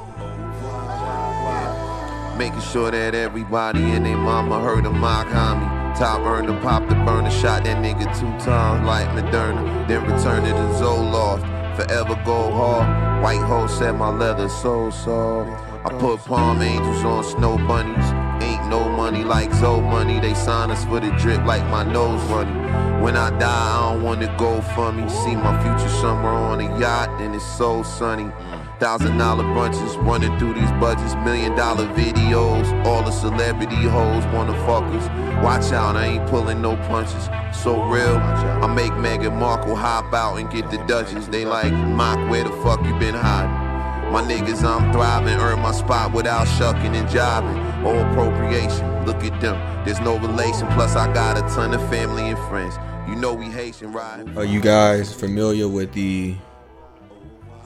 [2.40, 5.94] Making sure that everybody and their mama heard of my homie.
[5.94, 9.86] Top burner, pop the burner, shot that nigga two times like Moderna.
[9.86, 11.44] Then return to the Zoloft.
[11.76, 13.22] Forever go hard.
[13.22, 15.50] White hole said my leather so soft.
[15.84, 18.10] I put palm angels on snow bunnies.
[18.42, 20.18] Ain't no money like Zoe money.
[20.18, 23.02] They sign us for the drip like my nose running.
[23.02, 25.06] When I die, I don't wanna go for me.
[25.10, 28.32] See my future somewhere on a yacht, and it's so sunny.
[28.80, 32.64] Thousand dollar brunches running through these budgets, million dollar videos.
[32.86, 35.06] All the celebrity hoes wanna fuck us.
[35.44, 37.28] Watch out, I ain't pulling no punches.
[37.52, 41.26] So real, I make Meghan Markle hop out and get the Duchess.
[41.26, 44.12] They like, Mock, where the fuck you been hiding?
[44.14, 47.84] My niggas, I'm thriving, earn my spot without shucking and jiving.
[47.84, 49.56] All appropriation, look at them.
[49.84, 52.76] There's no relation, plus I got a ton of family and friends.
[53.06, 54.24] You know we Haitian, right?
[54.38, 56.34] Are you guys familiar with the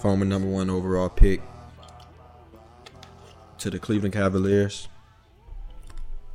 [0.04, 1.40] former number one overall pick
[3.56, 4.86] to the Cleveland Cavaliers?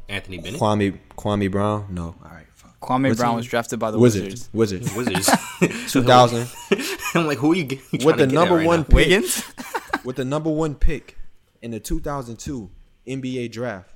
[0.08, 0.60] Anthony Bennett.
[0.60, 1.86] Kwame Kwame Brown?
[1.91, 2.15] No.
[2.23, 2.47] All right.
[2.55, 2.79] Fuck.
[2.79, 4.49] Kwame What's Brown was drafted by the Wizards.
[4.53, 4.91] Wizards.
[4.95, 5.29] Wizards.
[5.62, 5.91] Wizards.
[5.93, 6.47] 2000
[7.13, 8.79] I'm like, who are you, get- you with trying to the get number right one
[8.79, 8.84] now?
[8.86, 9.43] pick, Wiggins.
[10.03, 11.15] with the number one pick
[11.62, 12.71] in the 2002
[13.05, 13.93] NBA draft,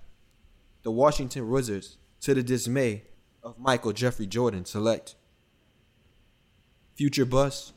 [0.83, 3.05] the Washington Wizards, to the dismay
[3.41, 5.15] of Michael Jeffrey Jordan, select
[6.95, 7.73] future bust.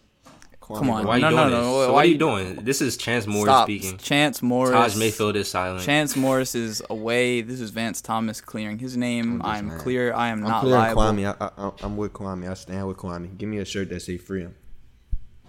[0.66, 1.06] Kwame Come on.
[1.06, 1.58] Why are you No, doing no, this?
[1.58, 2.54] no, So why what are you- you doing?
[2.64, 3.66] This is Chance Morris Stop.
[3.66, 3.96] speaking.
[3.98, 4.72] Chance Morris.
[4.72, 5.84] Taj Mayfield is silent.
[5.84, 7.40] Chance Morris is away.
[7.42, 9.34] This is Vance Thomas clearing his name.
[9.34, 9.78] I'm just I'm mad.
[9.80, 10.12] clear.
[10.12, 11.02] I am I'm not clear liable.
[11.02, 11.36] Kwame.
[11.40, 12.50] I, I, I'm with Kwame.
[12.50, 13.38] I stand with Kwame.
[13.38, 14.54] Give me a shirt that say free him.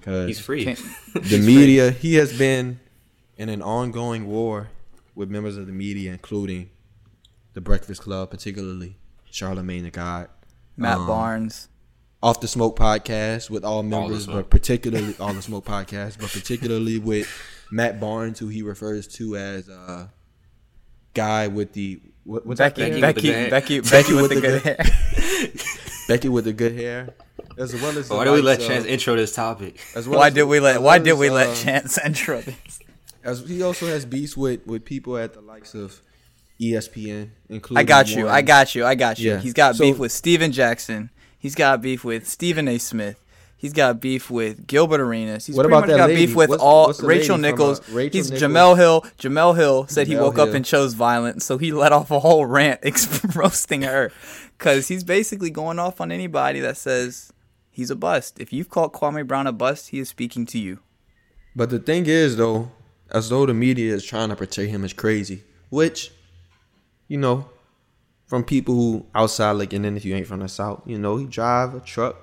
[0.02, 0.64] Cause He's free.
[0.66, 0.80] Can't-
[1.16, 2.80] the media, he has been
[3.38, 4.70] in an ongoing war
[5.16, 6.70] with members of the media, including
[7.54, 8.98] the Breakfast Club, particularly
[9.32, 10.30] Charlemagne the God,
[10.78, 11.68] Matt Um, Barnes.
[12.24, 14.36] Off the Smoke podcast with all members, Smoke.
[14.36, 17.28] but particularly all the Smoke podcast, but particularly with
[17.72, 20.12] Matt Barnes, who he refers to as a
[21.14, 23.02] guy with the what, what's that Becky, thing?
[23.02, 23.84] Becky, with the Becky, hair.
[23.84, 24.78] Becky, with the good hair.
[26.08, 27.14] Becky with the good hair,
[27.58, 29.80] as well as Why did we let likes of- Chance intro this topic?
[29.96, 30.82] as well Why as- did we let?
[30.82, 32.80] Why did as, we let uh, Chance intro this?
[33.24, 36.02] As he also has beefs with with people at the likes of
[36.60, 38.26] ESPN, including I got you.
[38.26, 38.86] one- I got you.
[38.86, 39.32] I got you.
[39.34, 39.40] Yeah.
[39.40, 41.12] He's got So- beef with Stephen Jackson.
[41.40, 42.78] He's got beef with Stephen A.
[42.78, 43.24] Smith.
[43.60, 45.48] He's got beef with Gilbert Arenas.
[45.48, 46.26] He's What pretty about much that got lady?
[46.28, 47.80] beef with What's- all what's Rachel from, Nichols.
[47.80, 48.52] uh, Rachel He's Nichols?
[48.52, 49.02] Jemele Hill.
[49.20, 52.20] Jemele Hill said he Jemele woke up and chose violence, so he let off a
[52.20, 52.82] whole rant
[53.36, 54.12] roasting her,
[54.58, 57.34] because he's basically going off on anybody that says
[57.72, 58.40] he's a bust.
[58.40, 60.80] If you've called Kwame Brown a bust, he is speaking to you.
[61.56, 62.72] But the thing is, though,
[63.10, 66.12] as though the media is trying to portray him as crazy, which,
[67.08, 67.50] you know,
[68.28, 71.26] from people who outside looking in, if you ain't from the south, you know, he
[71.26, 72.18] drive a truck,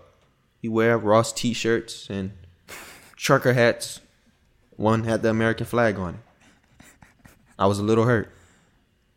[0.61, 2.33] he wear Ross t-shirts and
[3.17, 4.01] trucker hats.
[4.77, 6.21] One had the American flag on it.
[7.59, 8.31] I was a little hurt,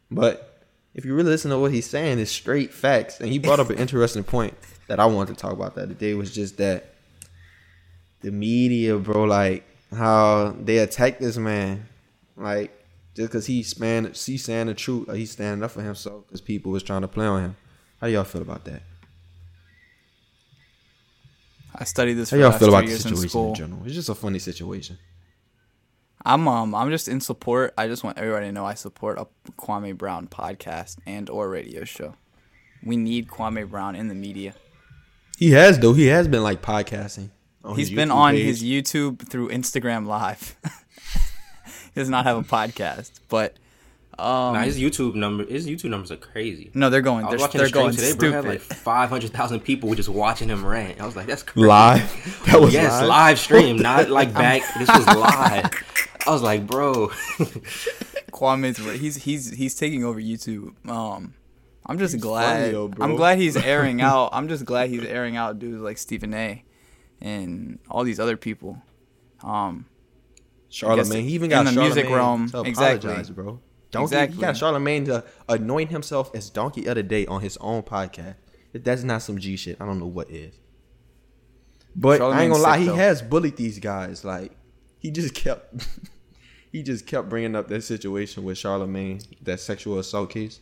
[0.10, 3.20] but if you really listen to what he's saying, it's straight facts.
[3.20, 4.56] And he brought up an interesting point
[4.88, 6.94] that I wanted to talk about that today was just that
[8.22, 11.88] the media, bro, like how they attack this man,
[12.36, 12.72] like
[13.18, 16.72] just because he's span, he's saying the truth, he's standing up for himself because people
[16.72, 17.56] was trying to play on him.
[18.00, 18.84] How do y'all feel about that?
[21.74, 23.82] I studied this How y'all last feel about the years in situation in, general?
[23.86, 25.00] It's just a funny situation.
[26.24, 27.74] I'm um I'm just in support.
[27.76, 31.86] I just want everybody to know I support a Kwame Brown podcast and or radio
[31.86, 32.14] show.
[32.84, 34.54] We need Kwame Brown in the media.
[35.40, 35.94] He has though.
[35.94, 37.32] He has been like podcasting.
[37.76, 38.46] He's been on page.
[38.46, 40.56] his YouTube through Instagram Live.
[41.98, 43.56] he does not have a podcast, but
[44.20, 46.72] um nah, his YouTube number, his YouTube numbers are crazy.
[46.74, 47.26] no, they're going.
[47.26, 48.30] I They're, they're going today, bro.
[48.30, 48.34] stupid.
[48.34, 51.00] Had like five hundred thousand people just watching him rant.
[51.00, 51.68] I was like, that's crazy.
[51.68, 52.44] live.
[52.48, 53.08] That was yes, live.
[53.10, 53.40] live.
[53.40, 54.62] stream, not like back.
[54.80, 55.72] This was live.
[56.26, 57.08] I was like, bro.
[58.32, 60.74] Kwame's he's he's he's taking over YouTube.
[60.90, 61.34] Um,
[61.86, 62.74] I'm just funny glad.
[62.74, 63.06] though, bro.
[63.06, 64.30] I'm glad he's airing out.
[64.34, 66.64] I'm just glad he's airing out dudes like Stephen A.
[67.22, 68.82] and all these other people.
[69.44, 69.86] Um,
[70.70, 71.24] Charlemagne.
[71.24, 73.10] He even in got the Charlemagne music realm, to exactly.
[73.10, 73.60] apologize, bro.
[73.92, 74.36] Donkey, Exactly.
[74.36, 78.36] He got Charlemagne to anoint himself as Donkey of the Day on his own podcast.
[78.74, 80.54] If that's not some G shit, I don't know what is.
[81.96, 82.96] But I ain't gonna lie, he though.
[82.96, 84.24] has bullied these guys.
[84.24, 84.52] Like
[85.00, 85.88] he just kept,
[86.72, 90.60] he just kept bringing up that situation with Charlemagne, that sexual assault case,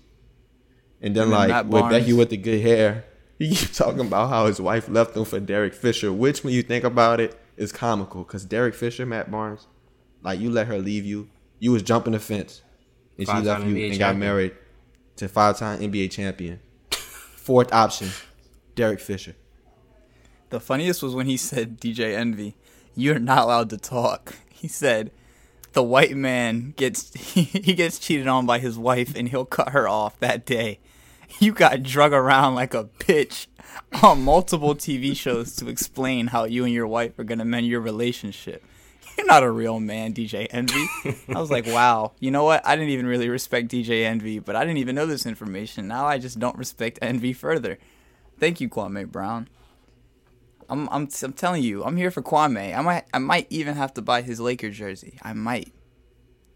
[1.01, 3.03] and then And like with Becky with the good hair,
[3.37, 6.61] he keeps talking about how his wife left him for Derek Fisher, which when you
[6.61, 9.67] think about it is comical because Derek Fisher, Matt Barnes,
[10.25, 12.61] like you let her leave you, you was jumping the fence,
[13.17, 14.53] and she Five-time left you NBA and got married
[15.17, 16.59] to five-time NBA champion.
[16.91, 18.09] Fourth option,
[18.73, 19.35] Derek Fisher.
[20.49, 22.55] the funniest was when he said, "DJ Envy,
[22.95, 25.11] you're not allowed to talk." He said,
[25.73, 29.87] "The white man gets he gets cheated on by his wife, and he'll cut her
[29.87, 30.79] off that day."
[31.39, 33.47] You got drug around like a bitch
[34.01, 37.81] on multiple TV shows to explain how you and your wife are gonna mend your
[37.81, 38.63] relationship.
[39.17, 40.87] You're not a real man, DJ Envy.
[41.29, 42.11] I was like, wow.
[42.19, 42.65] You know what?
[42.67, 45.87] I didn't even really respect DJ Envy, but I didn't even know this information.
[45.87, 47.77] Now I just don't respect Envy further.
[48.39, 49.47] Thank you, Kwame Brown.
[50.69, 52.75] I'm I'm I'm telling you, I'm here for Kwame.
[52.75, 55.17] I might I might even have to buy his Laker jersey.
[55.21, 55.71] I might.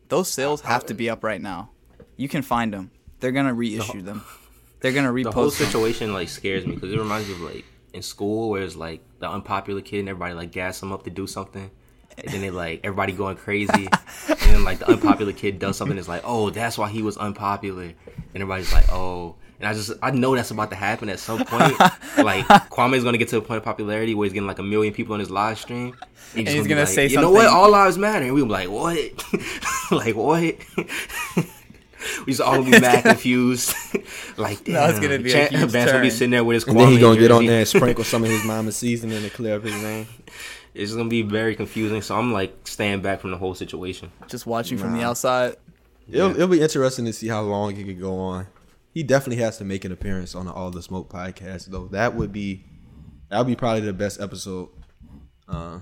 [0.10, 1.70] Those sales have to be up right now.
[2.18, 2.92] You can find them.
[3.20, 4.24] They're gonna reissue them.
[4.82, 5.24] They're gonna repost.
[5.24, 5.68] the whole repost them.
[5.68, 9.02] situation like scares me because it reminds me of like in school where it's like
[9.20, 11.70] the unpopular kid and everybody like gas him up to do something.
[12.24, 13.88] And then they like everybody going crazy,
[14.28, 15.98] and then like the unpopular kid does something.
[15.98, 17.96] It's like, oh, that's why he was unpopular, and
[18.36, 19.36] everybody's like, oh.
[19.60, 21.78] And I just I know that's about to happen at some point.
[22.18, 24.94] like Kwame's gonna get to a point of popularity where he's getting like a million
[24.94, 25.98] people on his live stream.
[26.36, 27.48] And just he's be gonna like, say you know what?
[27.48, 28.24] All lives matter.
[28.24, 28.98] And we be like, what?
[29.92, 30.56] like what?
[32.26, 33.74] we just all be mad confused.
[34.38, 34.76] like damn.
[34.76, 36.80] No, it's gonna be a Chan- huge Vance gonna be sitting there with his And
[36.80, 39.58] then he gonna get on there and sprinkle some of his mama's seasoning to clear
[39.58, 40.08] up his name.
[40.80, 42.02] It's gonna be very confusing.
[42.02, 44.12] So I'm like staying back from the whole situation.
[44.28, 45.56] Just watching from the outside.
[46.12, 48.48] It'll, it'll be interesting to see how long it could go on.
[48.94, 51.88] He definitely has to make an appearance on the All the Smoke podcast, though.
[51.90, 52.64] That would be
[53.30, 54.70] that would be probably the best episode.
[55.48, 55.80] Uh,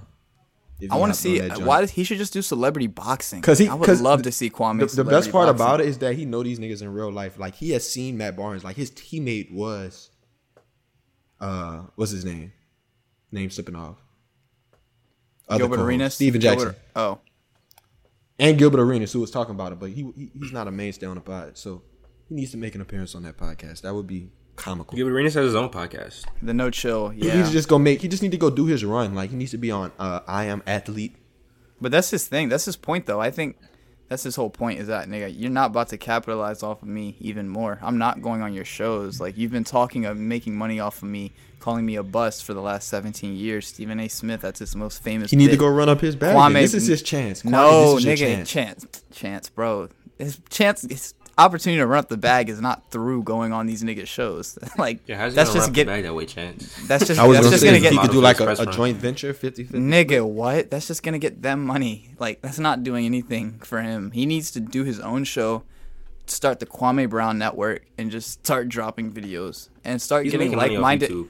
[0.80, 3.42] if I want to see why does, he should just do celebrity boxing.
[3.42, 4.80] 'Cause he- I would love the- to see Kwame.
[4.80, 7.40] the, the best part about it is that he know these niggas in real life.
[7.40, 8.64] Like he has seen Matt Barnes.
[8.64, 10.10] Like his teammate was,
[11.40, 12.52] uh, what's his name?
[13.32, 13.96] Name slipping off.
[15.50, 17.20] Other Gilbert Arenas, Stephen Jackson, Gilbert- oh,
[18.40, 21.06] and Gilbert Arenas, who was talking about it, but he, he he's not a mainstay
[21.08, 21.82] on the pod, so
[22.30, 23.82] he needs to make an appearance on that podcast.
[23.82, 24.96] That would be comical.
[24.96, 26.26] Gilbert Arenas has his own podcast.
[26.42, 27.10] the no chill.
[27.10, 28.02] He Yeah, needs to just go make.
[28.02, 29.16] He just need to go do his run.
[29.16, 29.92] Like he needs to be on.
[29.98, 31.16] Uh, I am athlete.
[31.80, 32.50] But that's his thing.
[32.50, 33.22] That's his point, though.
[33.22, 33.58] I think
[34.10, 34.80] that's his whole point.
[34.80, 37.78] Is that nigga, you're not about to capitalize off of me even more.
[37.82, 39.20] I'm not going on your shows.
[39.20, 42.54] Like you've been talking of making money off of me, calling me a bust for
[42.54, 43.68] the last 17 years.
[43.68, 44.08] Stephen A.
[44.08, 45.32] Smith, that's his most famous.
[45.32, 46.36] He need to go run up his bag.
[46.36, 47.42] Kwame- this is his chance.
[47.44, 48.52] Kwame, No, this is nigga, chance.
[48.52, 49.04] chance.
[49.12, 49.90] chance, bro.
[50.18, 53.84] His chance, his opportunity to run up the bag is not through going on these
[53.84, 54.58] niggas shows.
[54.78, 55.88] like Yeah, how's that's just run get.
[55.88, 56.76] get, that way, chance?
[56.88, 57.20] That's just.
[57.20, 58.02] I was that's gonna just say gonna he get.
[58.02, 59.70] could do like a, a joint venture 50-50.
[59.72, 60.72] Nigga, what?
[60.72, 62.10] That's just gonna get them money.
[62.20, 64.12] Like that's not doing anything for him.
[64.12, 65.64] He needs to do his own show,
[66.26, 70.58] start the Kwame Brown Network, and just start dropping videos and start He's getting making
[70.58, 71.10] money off like-minded.
[71.12, 71.30] YouTube.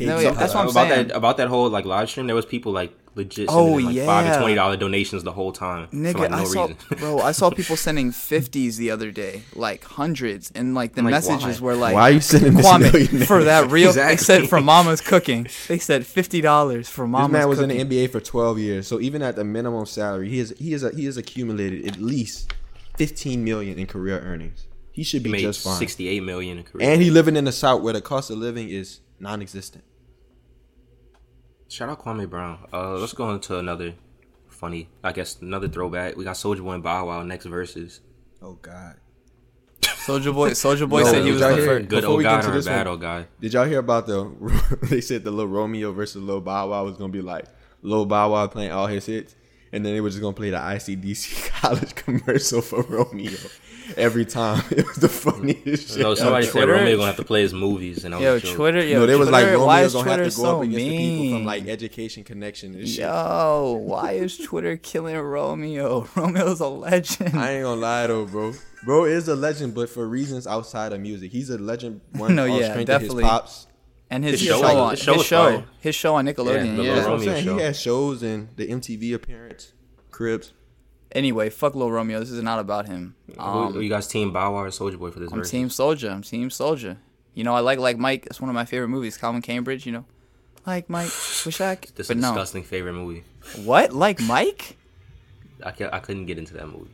[0.00, 1.08] No, yeah, that's what I'm about saying.
[1.08, 2.26] that about that whole like live stream.
[2.26, 4.32] There was people like legit Oh, sending like five yeah.
[4.34, 6.76] and twenty dollar donations the whole time Nigga, for like no I saw, reason.
[6.98, 7.18] bro.
[7.18, 11.60] I saw people sending fifties the other day, like hundreds, and like the Like, messages
[11.60, 11.66] why?
[11.66, 13.26] were like, Why are you sending this Kwame millionaire?
[13.26, 14.24] for that real?" They Exactly.
[14.24, 15.48] said for Mama's cooking.
[15.68, 17.78] They said fifty dollars for This Mama's man was cooking.
[17.80, 20.72] in the NBA for 12 years, so even at the minimum salary, he has he
[20.72, 22.52] is he has accumulated at least
[22.96, 24.66] 15 million in career earnings.
[24.92, 25.78] He should He be made just fine.
[25.78, 26.90] sixty eight million in career.
[26.90, 29.84] And he living in the South where the cost of living is non-existent.
[31.70, 32.66] Shout out Kwame Brown.
[32.72, 33.94] Uh, let's go into another
[34.48, 36.16] funny, I guess, another throwback.
[36.16, 38.00] We got Soulja Boy and Bow Wow next Verzuz.
[38.42, 38.96] Oh God!
[39.80, 40.50] Soulja Boy.
[40.50, 41.88] Soulja Boy Yo, said he was y'all the first.
[41.88, 43.26] Good old guy or bad old guy.
[43.40, 44.78] Did y'all hear about the?
[44.90, 47.44] they said the little Romeo versus Lil Bow Wow was gonna be like
[47.82, 49.36] Lil Bow Wow playing all his hits,
[49.72, 53.38] and then they were just gonna play the ICDC college commercial for Romeo
[53.96, 54.62] every time.
[54.70, 55.98] It was the funniest shit.
[56.02, 58.50] No, somebody said Twitter- Romeo gonna have to play his movies, and I was Yo,
[58.52, 58.54] a.
[58.56, 58.84] Twitter.
[58.84, 60.62] Yo, no, they was like why Romeo's is gonna Twitter have to go so up
[60.62, 61.34] against the people mean?
[61.36, 62.98] from like Education Connection and shit.
[63.00, 66.08] Yo, why is Twitter killing Romeo?
[66.16, 67.36] Romeo's a legend.
[67.38, 68.52] I ain't gonna lie though, bro.
[68.84, 72.00] Bro is a legend, but for reasons outside of music, he's a legend.
[72.12, 73.24] One No, yeah, strength definitely.
[73.24, 73.66] of his pops.
[74.08, 76.76] and his, His show, show- on his show his show, his show on Nickelodeon.
[76.76, 76.94] the Yeah.
[76.94, 77.44] That's what I'm saying.
[77.44, 77.56] show.
[77.56, 79.72] He has shows and the MTV appearance,
[80.10, 80.52] Cribs.
[81.12, 82.20] Anyway, fuck Lil Romeo.
[82.20, 83.14] This is not about him.
[83.34, 85.50] Who- Um, who you guys team Bow Wow or Soulja Boy for this I'm verse?
[85.50, 86.12] Team Soulja.
[86.12, 86.96] I'm Team Soulja.
[87.34, 88.26] You know, I like like Mike.
[88.26, 89.16] It's one of my favorite movies.
[89.16, 89.86] Calvin Cambridge.
[89.86, 90.04] You know,
[90.66, 91.10] like Mike.
[91.46, 91.94] Wish I could.
[91.96, 92.28] This is But a no.
[92.28, 93.24] disgusting favorite movie.
[93.64, 93.92] What?
[93.92, 94.76] Like Mike?
[95.64, 96.90] I, ca- I couldn't get into that movie.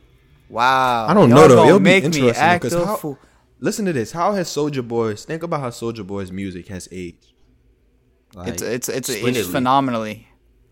[0.49, 1.07] Wow.
[1.07, 1.55] I don't Y'all know though.
[1.55, 3.19] gonna It'll be make me interesting act because how, fool.
[3.59, 4.11] listen to this.
[4.11, 7.33] How has Soulja Boy's think about how Soulja Boy's music has aged?
[8.33, 10.27] Like, It's it's it's, it's phenomenally.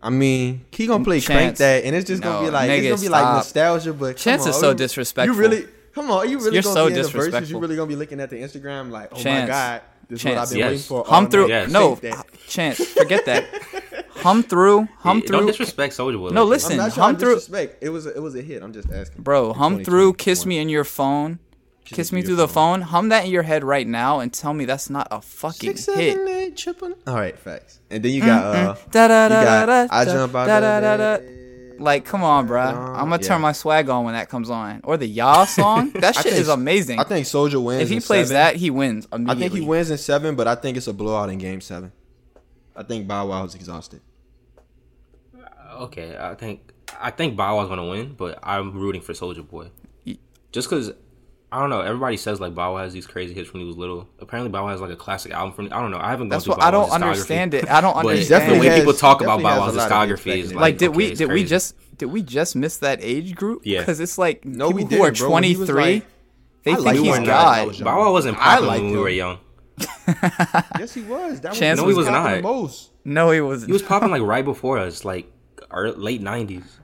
[0.06, 1.58] I mean, he gonna play crank Chance.
[1.60, 3.92] that, and it's just gonna be like nigga, it's gonna be like nostalgia.
[3.94, 5.36] But Chance come is so you- disrespectful.
[5.36, 6.30] You really come on?
[6.30, 7.50] You really You're gonna so be in the Verzuz?
[7.50, 10.32] You really gonna be looking at the Instagram like, oh my god, this is what
[10.34, 10.50] I've Chance.
[10.52, 10.70] been Yes.
[10.70, 10.98] waiting for.
[11.00, 11.48] all Hum through.
[11.50, 11.72] Yes.
[11.72, 12.26] No, that.
[12.48, 12.78] chance.
[12.86, 13.46] Forget that.
[14.20, 14.88] Hum through.
[15.00, 15.48] Hum Yeah, Don't through.
[15.48, 16.30] disrespect Soulja Boy.
[16.30, 16.72] No, listen.
[16.74, 17.84] I'm not Hum to through- disrespect.
[17.84, 18.64] It was a, it was a hit.
[18.64, 21.38] I'm just asking, Bro, hum through, kiss me in your phone.
[21.86, 22.82] Kiss me your through the phone.
[22.82, 25.86] Hum that in your head right now and tell me that's not a fucking Six,
[25.98, 26.14] hit.
[26.18, 26.94] seven, eight, triple.
[27.06, 27.80] All right, facts.
[27.92, 30.48] And then you got uh, Da da you da got da I da jump out
[30.48, 31.18] da the da da da.
[31.18, 31.32] bed.
[31.78, 32.74] Like, come on, bruh.
[32.74, 33.28] Uh, I'm gonna yeah.
[33.28, 34.80] turn my swag on when that comes on.
[34.86, 35.92] Or the Y'all song.
[35.92, 37.00] That I shit think- is amazing.
[37.00, 37.82] I think Soulja wins.
[37.84, 38.42] if he in plays seven.
[38.42, 39.42] that, he wins I immediately.
[39.50, 41.92] think he wins in seven, but I think it's a blowout in game seven.
[42.76, 44.02] I think Bow Wow is exhausted.
[45.78, 49.70] Okay, I think I think Bow Wow's gonna win, but I'm rooting for Soulja Boy.
[50.52, 50.94] Just because
[51.56, 53.78] I don't know, everybody says like Bow Wow has these crazy hits when he was
[53.78, 54.10] little.
[54.20, 55.66] Apparently, Bow Wow has like a classic album from.
[55.68, 56.00] I don't know.
[56.00, 56.28] I haven't.
[56.28, 57.70] That's gone what through I don't understand it.
[57.70, 58.52] I don't understand.
[58.54, 60.62] the way has- people talk about Bow Wow's a lot of hits discography is like,
[60.62, 63.62] like did we okay, it's did we just did we just miss that age group?
[63.64, 63.80] Yeah.
[63.80, 65.32] because it's like No, people we who didn't, are bro.
[65.32, 66.06] When he was 23, like-
[66.64, 67.86] they I think he's him when I was God.
[67.86, 69.40] Bow Wow wasn't popular liked when we were young.
[70.80, 71.40] Yes, he was.
[71.42, 72.42] That Chance was No, he was not.
[72.42, 72.92] most.
[73.06, 73.70] No, he wasn't.
[73.70, 75.32] He was popping like right before us, like
[75.72, 76.80] Or late nineties.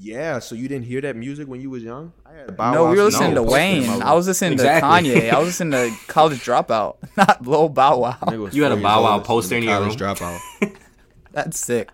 [0.00, 2.12] Yeah, so you didn't hear that music when you was young?
[2.38, 3.88] I had Bow No, we were listening no, to Wayne.
[4.02, 5.10] I was listening Exactly.
[5.10, 5.30] to Kanye.
[5.32, 8.48] I was listening to College Dropout, not Lil Bow Wow.
[8.52, 10.14] You had a Bow Wow old, poster in your college room?
[10.14, 10.76] dropout.
[11.32, 11.90] That's sick.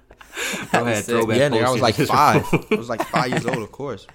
[0.73, 1.15] I was had sick.
[1.15, 2.45] throwback yeah, nigga, I was like five.
[2.71, 4.07] I was like five years old, of course.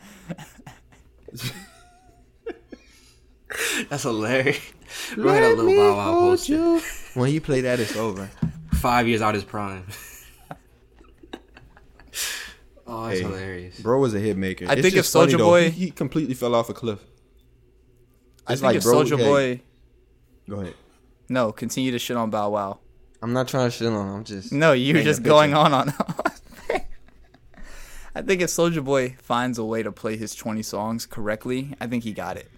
[3.90, 4.60] That's hilarious.
[5.16, 6.80] Bro had a little Bow Wow poster.
[7.16, 8.30] When he played that, it's over.
[8.74, 9.86] Five years out his prime.
[12.92, 13.80] Oh, that's Hey, hilarious.
[13.80, 14.66] Bro was a hit maker.
[14.68, 17.00] I It's think just if Soulja funny, Boy- he, he completely fell off a cliff.
[18.48, 19.62] I It's think like, if Soulja hey, Boy,
[20.50, 20.74] Go ahead.
[21.30, 22.80] no, continue to shit on Bow Wow.
[23.22, 24.14] I'm not trying to shit on him.
[24.16, 25.94] I'm just No, you're just going on on.
[28.16, 31.86] I think if Soulja Boy finds a way to play his 20 songs correctly, I
[31.88, 32.50] think he got it.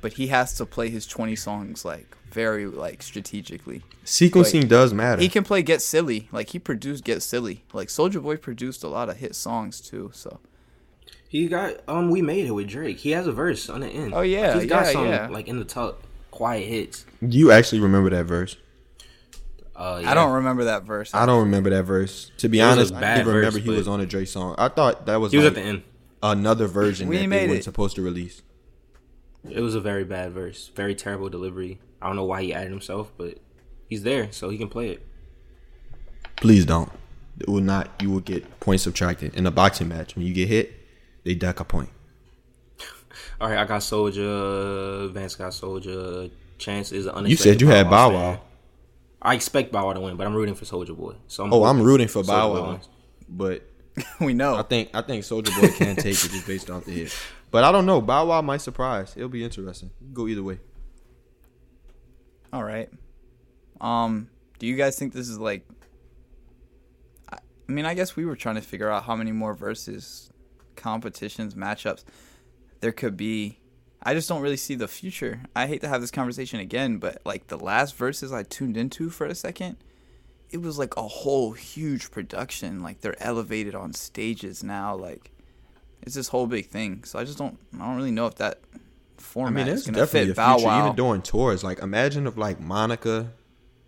[0.00, 3.82] But he has to play his 20 songs like very like strategically.
[4.04, 5.20] Sequencing does matter.
[5.22, 7.64] He can play Get Silly, like he produced Get Silly.
[7.72, 10.10] Like Soulja Boy produced a lot of hit songs too.
[10.14, 10.40] So
[11.28, 12.98] He got um, we made it with Drake.
[12.98, 14.14] He has a verse on the end.
[14.14, 15.28] Oh, yeah, Like, he's got yeah, some yeah.
[15.28, 17.04] like in the top quiet hits.
[17.20, 18.56] you actually remember that verse?
[19.74, 21.14] Uh, I don't remember that verse.
[21.14, 22.30] I don't remember that verse.
[22.38, 24.28] To be It was a honest, I didn't remember verse, he was on a Drake
[24.28, 24.54] song.
[24.58, 25.82] I thought that was He was like at the end.
[26.22, 27.64] another version We that made they weren't it.
[27.64, 28.42] supposed to release.
[29.48, 30.70] It was a very bad verse.
[30.76, 31.80] Very terrible delivery.
[32.02, 33.38] I don't know why he added himself, but
[33.88, 35.06] he's there, so he can play it.
[36.36, 36.90] Please don't.
[37.38, 37.90] It will not.
[38.00, 40.16] You will get points subtracted in a boxing match.
[40.16, 40.72] When you get hit,
[41.24, 41.90] they duck a point.
[43.40, 45.10] All right, I got Soulja.
[45.12, 46.30] Vance got Soulja.
[46.58, 47.30] Chance is an unexpected.
[47.30, 48.10] You said you had Bow.
[48.12, 48.40] Wow.
[49.20, 51.14] I expect Bow Wow to win, but I'm rooting for Soulja Boy.
[51.28, 52.80] So I'm Oh, I'm rooting for Bow Wow,
[53.28, 53.62] but
[54.20, 54.56] we know.
[54.56, 57.16] I think I think Soulja Boy can take it just based off the hit.
[57.50, 58.00] But I don't know.
[58.00, 59.14] Bow Wow might surprise.
[59.16, 59.90] It'll be interesting.
[60.12, 60.58] Go either way.
[62.52, 62.90] All right.
[63.80, 65.66] Um, do you guys think this is like?
[67.30, 67.38] I
[67.72, 70.30] mean, I guess we were trying to figure out how many more verses,
[70.76, 72.04] competitions, matchups
[72.82, 73.58] there could be.
[74.02, 75.42] I just don't really see the future.
[75.56, 79.08] I hate to have this conversation again, but like the last verses I tuned into
[79.08, 79.76] for a second,
[80.50, 82.82] it was like a whole huge production.
[82.82, 84.94] Like they're elevated on stages now.
[84.96, 85.30] Like
[86.02, 87.04] it's this whole big thing.
[87.04, 87.58] So I just don't.
[87.74, 88.60] I don't really know if that
[89.18, 90.66] I format mean, is there's gonna definitely fit a Bow future.
[90.68, 90.84] Wow.
[90.84, 93.30] Even doing tours, like imagine if like Monica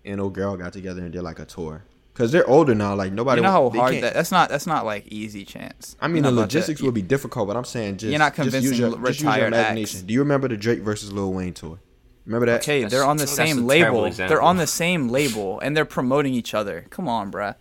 [0.05, 1.85] and old girl got together and did like a tour.
[2.15, 2.95] Cause they're older now.
[2.95, 3.41] Like nobody.
[3.41, 5.97] You know how hard that that's not that's not like easy chance.
[6.01, 6.41] I mean, the about that.
[6.43, 9.05] logistics would be difficult, but I'm saying just You're not just use convincing your, l-
[9.07, 9.97] just use your imagination.
[9.99, 10.03] acts.
[10.07, 11.81] Do you remember the Drake versus Lil Wayne tour?
[12.25, 12.61] Remember that?
[12.63, 14.09] Okay, That's- they're on the same label.
[14.11, 16.87] They're on the same label and they're promoting each other.
[16.91, 17.57] Come on, bruh.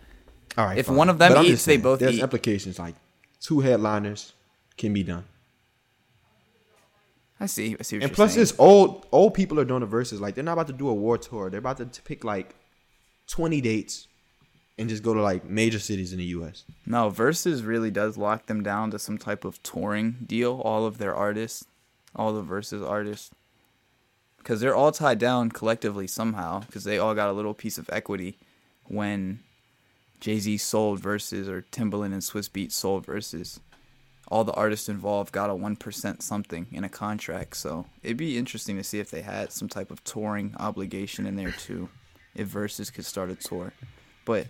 [0.55, 0.77] All right.
[0.77, 0.97] If fine.
[0.97, 2.21] one of them But eats, just they saying, both There's eat.
[2.21, 2.93] implications like
[3.41, 4.33] two headliners
[4.77, 5.25] can be done,
[7.43, 7.75] I see.
[7.77, 8.41] I see what and plus, saying.
[8.43, 10.21] it's old old people are doing the verses.
[10.21, 11.49] Like they're not about to do a war tour.
[11.49, 12.55] They're about to t- pick like
[13.27, 14.07] twenty dates
[14.77, 16.63] and just go to like major cities in the U.S.
[16.85, 20.61] No, Verzuz really does lock them down to some type of touring deal.
[20.63, 21.65] All of their artists,
[22.15, 23.29] all the Verzuz artists,
[24.37, 26.61] because they're all tied down collectively somehow.
[26.61, 28.37] Because they all got a little piece of equity
[28.85, 29.41] when
[30.21, 33.59] Jay Z sold Verzuz or Timbaland and Swizz Beatz sold Verzuz.
[34.29, 37.57] All the artists involved got a one percent something in a contract.
[37.57, 41.35] So it'd be interesting to see if they had some type of touring obligation in
[41.35, 41.89] there too,
[42.33, 43.73] if Verzuz could start a tour.
[44.25, 44.47] But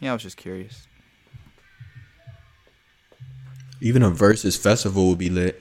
[0.00, 0.86] yeah, I was just curious.
[3.80, 5.60] Even a versus festival would be lit,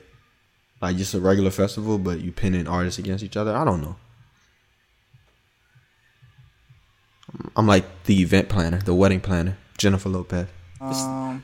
[0.80, 3.56] like just a regular festival, but you pinning artists against each other.
[3.56, 3.96] I don't know.
[7.56, 10.48] I'm like the event planner, the wedding planner, Jennifer Lopez.
[10.80, 11.44] Um,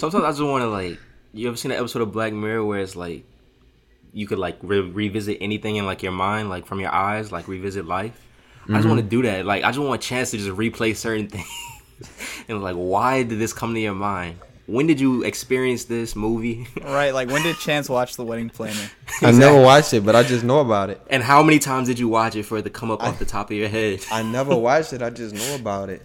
[0.00, 0.98] Sometimes I just want to like.
[1.34, 3.26] You ever seen an episode of Black Mirror where it's like
[4.14, 7.46] you could like re- revisit anything in like your mind, like from your eyes, like
[7.48, 8.18] revisit life.
[8.66, 9.08] I just want to mm-hmm.
[9.10, 9.44] do that.
[9.44, 11.46] Like I just want a chance to just replay certain things.
[12.48, 14.38] and like, why did this come to your mind?
[14.64, 16.66] When did you experience this movie?
[16.82, 18.90] right, like when did Chance watch The Wedding Planner?
[19.20, 21.02] I never watched it, but I just know about it.
[21.10, 23.26] and how many times did you watch it for it to come up off the
[23.26, 24.00] top of your head?
[24.10, 25.02] I never watched it.
[25.02, 26.00] I just know about it.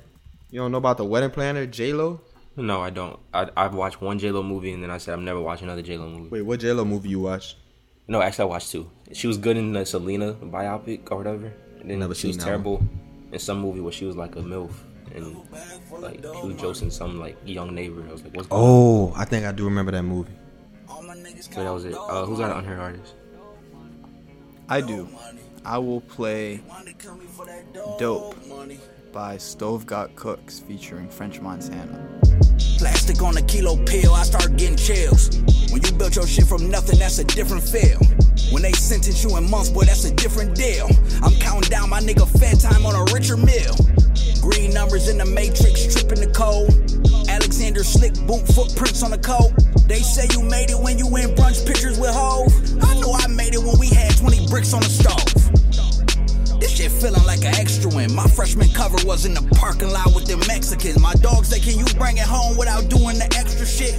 [0.52, 2.20] You don't know about the wedding planner, J Lo?
[2.58, 3.20] No, I don't.
[3.34, 5.82] I, I've watched one J Lo movie and then I said I'm never watching another
[5.82, 6.30] J Lo movie.
[6.30, 7.58] Wait, what J Lo movie you watched?
[8.08, 8.90] No, actually, I watched two.
[9.14, 11.52] She was good in the Selena biopic or whatever.
[11.80, 12.84] And then Never she was seen that terrible
[13.32, 14.72] in some movie where she was like a MILF
[15.14, 15.38] and
[16.00, 18.04] like she was josing some like young neighbor.
[18.08, 18.70] I was like, what's going on?
[18.70, 20.34] Oh, I think I do remember that movie.
[21.42, 21.94] So that was it.
[21.94, 23.16] Uh, who's that unheard artist?
[24.70, 25.08] I do.
[25.64, 26.62] I will play
[28.00, 28.36] Dope
[29.16, 32.20] by Stove God Cooks featuring French Montana.
[32.78, 35.30] Plastic on a kilo pill, I start getting chills.
[35.72, 37.98] When you built your shit from nothing, that's a different feel.
[38.52, 40.90] When they sentence you in months, boy, that's a different deal.
[41.24, 43.74] I'm counting down my nigga fed time on a richer meal.
[44.42, 46.76] Green numbers in the matrix, tripping the code.
[47.30, 49.56] Alexander slick boot footprints on the coat.
[49.88, 52.52] They say you made it when you in brunch pictures with Hove.
[52.84, 55.35] I know I made it when we had 20 bricks on the stove.
[56.76, 58.14] This shit feeling like an extra win.
[58.14, 61.00] My freshman cover was in the parking lot with the Mexicans.
[61.00, 63.96] My dog said, Can you bring it home without doing the extra shit?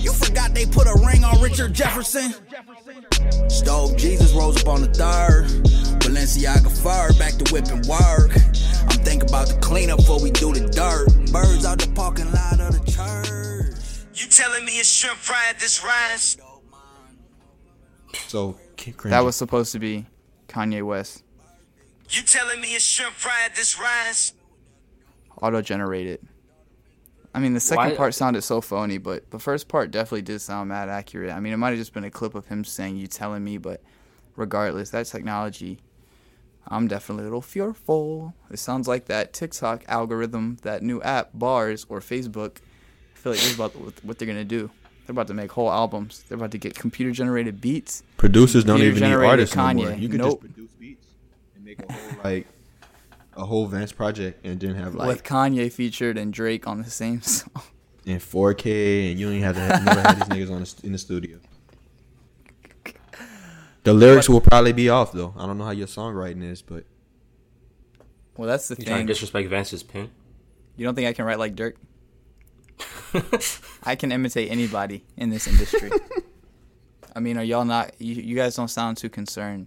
[0.00, 2.32] You forgot they put a ring on Richard Jefferson?
[3.50, 5.46] Stove Jesus rose up on the third.
[5.98, 8.30] Balenciaga fur, back to whipping work.
[8.86, 11.08] I'm thinking about the cleanup before we do the dirt.
[11.32, 14.06] Birds out the parking lot of the church.
[14.14, 16.36] You telling me it's shrimp fried this rise?
[18.28, 18.56] So
[19.06, 20.06] That was supposed to be
[20.48, 21.24] Kanye West,
[22.12, 24.34] You telling me it's shrimp fried this rise?
[25.40, 26.20] auto generated.
[27.34, 30.40] I mean, the second Why- part sounded so phony, but the first part definitely did
[30.40, 31.30] sound mad accurate.
[31.32, 33.56] I mean, it might have just been a clip of him saying "you telling me,"
[33.56, 33.82] but
[34.36, 35.78] regardless, that technology,
[36.68, 38.34] I'm definitely a little fearful.
[38.50, 42.58] It sounds like that TikTok algorithm, that new app, Bars or Facebook.
[43.14, 44.70] I feel like this is about what- what they're gonna do.
[45.06, 46.22] They're about to make whole albums.
[46.28, 48.02] They're about to get computer generated beats.
[48.18, 49.90] producers don't even need artists no more.
[49.92, 50.28] You can Nope.
[50.28, 50.61] just produce beats and
[51.78, 52.46] make a whole like
[53.36, 56.90] a whole Vance project and then have with like Kanye featured and Drake on the
[56.90, 57.50] same song.
[58.04, 60.86] in 4K and you don't even have to have, never have these niggas on the,
[60.86, 61.38] in the studio.
[63.84, 65.34] The lyrics will probably be off though.
[65.36, 66.84] I don't know how your songwriting is, but
[68.36, 69.06] Well, that's the You trying thing.
[69.08, 70.10] to disrespect Vance's pen?
[70.76, 71.74] You don't think I can write like Durk?
[73.82, 75.90] I can imitate anybody in this industry.
[77.14, 77.92] I mean, are y'all not?
[78.00, 79.66] You, you guys don't sound too concerned.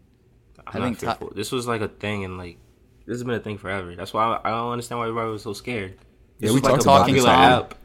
[0.68, 1.32] I'm I not fearful.
[1.36, 2.58] this was like a thing, and like
[3.06, 3.96] this has been a thing forever.
[3.96, 5.98] That's why I, I don't understand why everybody was so scared.
[6.40, 7.76] This Yeah, we like talked about this app.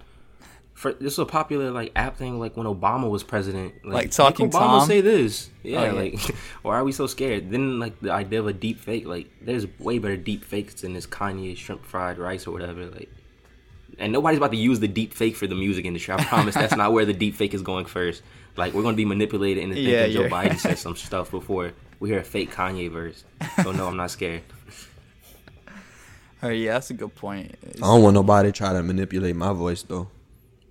[0.74, 3.74] For, this was a popular like app thing, like when Obama was president.
[3.84, 4.86] Like, Like Talking Obama Tom?
[4.88, 5.50] say this.
[5.62, 5.92] Yeah, Oh, yeah.
[5.92, 6.20] like
[6.62, 7.50] why are we so scared?
[7.50, 10.94] Then like the idea of a deep fake, like there's way better deep fakes than
[10.94, 12.86] this Kanye shrimp fried rice or whatever.
[12.86, 13.10] Like,
[13.98, 16.14] and nobody's about to use the deep fake for the music industry.
[16.14, 18.22] I promise that's not where the deep fake is going first.
[18.56, 22.09] Like we're gonna be manipulated into thinking Yeah, Joe Biden said some stuff before we
[22.09, 23.24] hear a fake Kanye verse.
[23.62, 24.42] So no, I'm not scared.
[26.42, 27.51] Oh yeah, that's a good point.
[27.62, 30.09] It's- I don't want nobody to try to manipulate my voice though.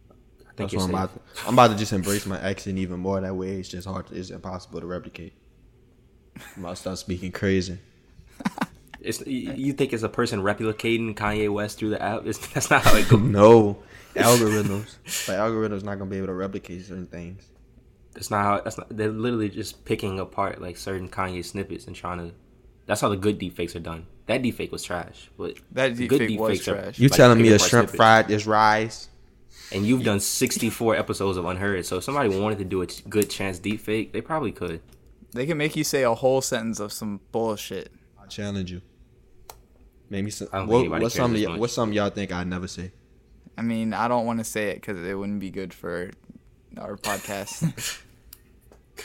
[0.09, 0.13] I
[0.53, 1.35] think That's you're what I'm about.
[1.35, 3.21] To, I'm about to just embrace my accent even more.
[3.21, 4.07] That way, it's just hard.
[4.07, 5.33] To, it's impossible to replicate.
[6.57, 7.77] I'm about to start speaking crazy.
[9.01, 12.25] It's you you think it's a person replicating Kanye West through the app?
[12.25, 13.21] It's, that's not how it goes.
[13.21, 13.77] No
[14.13, 14.97] algorithms.
[15.29, 17.43] like algorithms not gonna be able to replicate certain things.
[18.13, 18.61] That's not how.
[18.61, 18.87] That's not.
[18.95, 22.33] They're literally just picking apart like certain Kanye snippets and trying to.
[22.85, 24.07] That's how the good deepfakes are done.
[24.25, 26.99] That deepfake was trash, but That the deepfake was deepfakes trash.
[26.99, 27.95] You like, telling me picking a shrimp snippets.
[27.95, 29.09] fried is rice?
[29.71, 31.85] And you've done 64 episodes of Unheard.
[31.85, 34.81] So if somebody wanted to do a good chance deepfake, they probably could.
[35.33, 37.91] They can make you say a whole sentence of some bullshit.
[38.21, 38.81] I challenge you.
[40.09, 40.47] Maybe some.
[40.51, 41.47] I don't What, anybody what's something?
[41.49, 42.91] y- What's something y'all think I'd never say?
[43.57, 46.09] I mean, I don't want to say it because it wouldn't be good for
[46.77, 48.01] our podcast.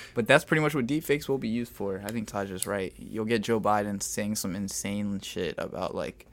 [0.14, 2.02] but that's pretty much what deepfakes will be used for.
[2.04, 2.92] I think Taj is right.
[2.96, 6.26] You'll get Joe Biden saying some insane shit about like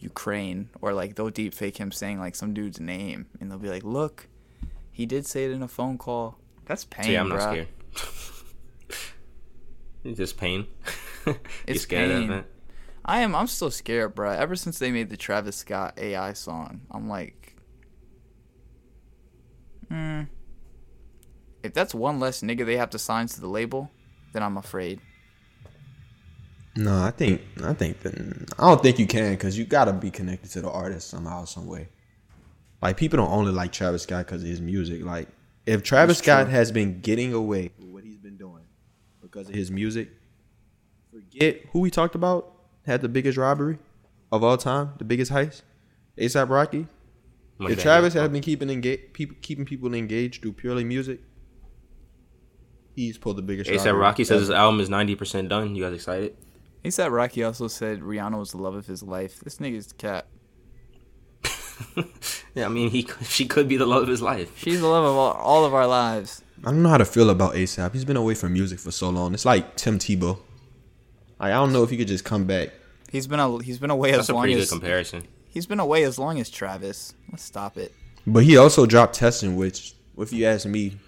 [0.00, 3.84] Ukraine, or like they'll deepfake him saying like some dude's name, and they'll be like,
[3.84, 4.28] "Look,
[4.92, 7.68] he did say it in a phone call." That's pain, yeah, I'm not scared.
[10.04, 10.66] it's just pain.
[11.66, 12.30] It's scared pain.
[12.30, 12.46] of it?
[13.04, 13.34] I am.
[13.34, 14.30] I'm still scared, bro.
[14.30, 17.54] Ever since they made the Travis Scott AI song, I'm like,
[19.88, 20.22] hmm.
[21.62, 23.90] If that's one less nigga they have to sign to the label,
[24.32, 25.00] then I'm afraid.
[26.76, 28.14] No, I think I think that
[28.58, 31.66] I don't think you can because you gotta be connected to the artist somehow, some
[31.66, 31.88] way.
[32.80, 35.04] Like people don't only like Travis Scott because of his music.
[35.04, 35.28] Like
[35.66, 36.52] if Travis That's Scott true.
[36.52, 38.62] has been getting away with what he's been doing
[39.20, 40.10] because of his music,
[41.12, 42.52] forget who we talked about
[42.86, 43.78] had the biggest robbery
[44.30, 45.62] of all time, the biggest heist,
[46.16, 46.86] ASAP Rocky.
[47.58, 48.22] Money if Travis Yo.
[48.22, 51.20] had been keeping engaged, people keeping people engaged through purely music,
[52.98, 53.70] he's pulled the biggest.
[53.70, 55.74] ASAP robbery Rocky says his album is 90% done.
[55.74, 56.36] You guys excited?
[56.84, 59.40] ASAP Rocky also said Rihanna was the love of his life.
[59.40, 60.26] This nigga's cat.
[62.54, 64.58] Yeah, I mean, he she could be the love of his life.
[64.58, 66.42] She's the love of all, all of our lives.
[66.64, 67.92] I don't know how to feel about ASAP.
[67.92, 69.32] He's been away from music for so long.
[69.32, 70.40] It's like Tim Tebow.
[71.38, 72.70] Like, I don't know if he could just come back.
[73.12, 75.28] He's been a, he's been away That's as a long pretty good as comparison.
[75.50, 77.14] he's been away as long as Travis.
[77.30, 77.94] Let's stop it.
[78.26, 80.98] But he also dropped Testing, which, if you ask me,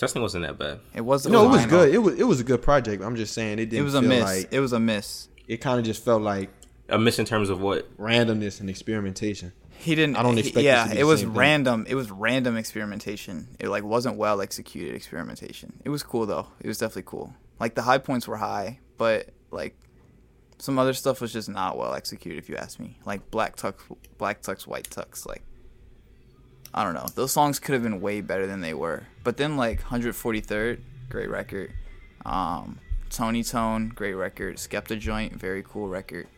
[0.00, 0.80] Testing wasn't that bad.
[0.94, 1.34] It wasn't.
[1.34, 1.68] no, it was fine.
[1.68, 1.94] good.
[1.94, 3.02] It was it was a good project.
[3.04, 3.80] I'm just saying it didn't.
[3.80, 4.24] It was a feel miss.
[4.24, 5.28] Like, it was a miss.
[5.46, 6.48] it kind of just felt like
[6.88, 7.94] A miss in terms of what?
[7.98, 9.52] randomness and experimentation.
[9.78, 10.16] He didn't.
[10.16, 11.38] I don't he- expect this yeah, to be it the was same thing.
[11.38, 11.86] random.
[11.88, 13.48] It was random experimentation.
[13.60, 15.74] It like wasn't well executed experimentation.
[15.84, 16.46] It was cool though.
[16.60, 17.34] It was definitely cool.
[17.58, 19.76] Like the high points were high, but like
[20.58, 22.38] some other stuff was just not well executed.
[22.38, 23.74] If you ask me, like black tux,
[24.18, 25.42] black tux, white tux, like.
[26.72, 27.06] I don't know.
[27.14, 29.04] Those songs could have been way better than they were.
[29.24, 31.72] But then like 143rd, great record.
[32.24, 32.78] Um,
[33.10, 34.56] Tony Tone, great record.
[34.56, 36.28] Skepta Joint, very cool record.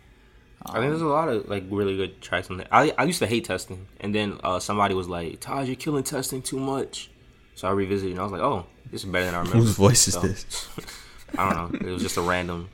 [0.64, 2.68] I think there's a lot of like really good tracks on there.
[2.70, 6.04] I I used to hate testing, and then uh, somebody was like, "Taj, you're killing
[6.04, 7.10] testing too much."
[7.56, 9.74] So I revisited, and I was like, "Oh, this is better than I remember." Whose
[9.74, 10.68] voice is this?
[11.38, 11.88] I don't know.
[11.88, 12.68] It was just a random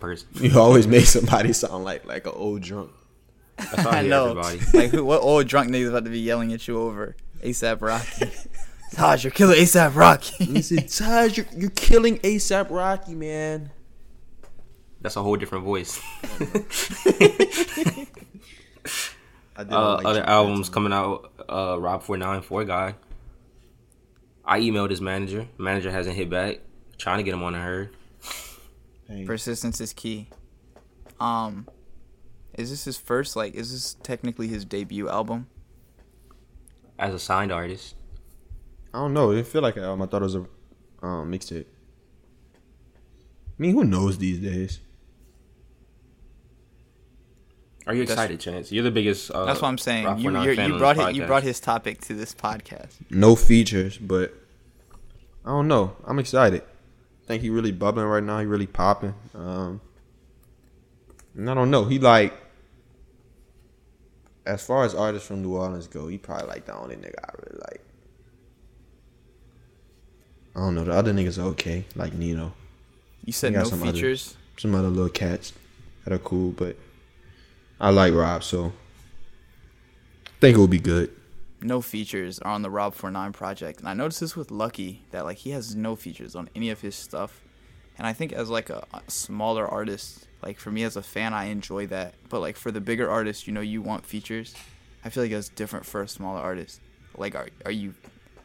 [0.00, 0.28] person.
[0.34, 2.90] You always make somebody sound like like an old drunk.
[3.58, 4.30] That's how I, I know.
[4.30, 4.60] everybody.
[4.78, 8.30] like who, what old drunk niggas about to be yelling at you over ASAP Rocky?
[8.92, 10.44] Taj, you're killing ASAP Rocky.
[10.44, 13.70] He said, Taj, you're, you're killing ASAP Rocky, man.
[15.00, 16.00] That's a whole different voice.
[19.56, 21.32] I uh, like other albums coming out.
[21.48, 22.94] Uh, Rob Four Nine Four Guy.
[24.44, 25.46] I emailed his manager.
[25.58, 26.60] Manager hasn't hit back.
[26.96, 27.94] Trying to get him on the herd.
[29.26, 30.28] Persistence is key.
[31.20, 31.68] Um,
[32.58, 33.36] is this his first?
[33.36, 35.46] Like, is this technically his debut album?
[36.98, 37.94] As a signed artist,
[38.92, 39.30] I don't know.
[39.30, 40.02] It feel like an album.
[40.02, 40.46] I thought it was a
[41.02, 41.66] um, mixtape.
[42.54, 44.80] I mean, who knows these days?
[47.86, 48.70] are you That's- excited, Chance?
[48.70, 49.30] You're the biggest.
[49.30, 50.18] Uh, That's what I'm saying.
[50.18, 52.96] You you're, you brought his, you brought his topic to this podcast.
[53.08, 54.34] No features, but
[55.44, 55.96] I don't know.
[56.04, 56.62] I'm excited.
[56.62, 58.40] I think he really bubbling right now.
[58.40, 59.14] He really popping.
[59.34, 59.80] Um,
[61.34, 61.84] and I don't know.
[61.84, 62.34] He like,
[64.48, 67.30] as far as artists from New Orleans go, he probably like the only nigga I
[67.42, 67.80] really like.
[70.56, 70.84] I don't know.
[70.84, 72.52] The other niggas are okay, like Nino.
[73.24, 74.36] You said no some other- features.
[74.56, 75.52] Some other little cats
[76.04, 76.76] that are cool, but
[77.80, 78.72] I like Rob, so
[80.26, 81.10] I think it will be good.
[81.60, 83.80] no features are on the Rob Four Nine project.
[83.80, 86.80] And I noticed this with Lucki that like he has no features on any of
[86.80, 87.40] his stuff.
[87.98, 91.46] And I think as like a smaller artist, like for me as a fan, I
[91.46, 92.14] enjoy that.
[92.28, 94.54] But like for the bigger artists, you know, you want features.
[95.04, 96.80] I feel like it's different for a smaller artist.
[97.16, 97.94] Like, are are you?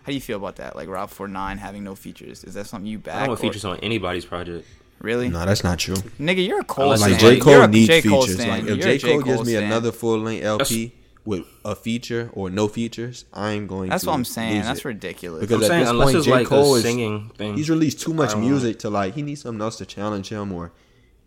[0.03, 0.75] How do you feel about that?
[0.75, 2.43] Like Rob 49 having no features.
[2.43, 3.15] Is that something you back?
[3.15, 4.67] I don't want or- features on anybody's project.
[4.99, 5.27] Really?
[5.27, 5.95] No, that's not true.
[5.95, 7.01] Nigga, you're a Cole Unless.
[7.01, 7.39] Like it's J.
[7.39, 8.01] Cole You're a needs J.
[8.03, 8.39] Cole features.
[8.39, 8.49] stan.
[8.49, 8.95] Like if You're J.
[8.95, 9.63] a Cole gives me stan.
[9.63, 10.93] another full length LP
[11.25, 13.89] with a feature or no features, I'm going.
[13.89, 14.61] That's to what I'm saying.
[14.61, 14.85] That's it.
[14.85, 15.41] ridiculous.
[15.41, 16.31] Because I'm at saying this unless point, J.
[16.31, 17.57] like Cole a is singing thing.
[17.57, 19.13] he's released too much I don't music to like.
[19.13, 20.71] He needs something else to challenge him or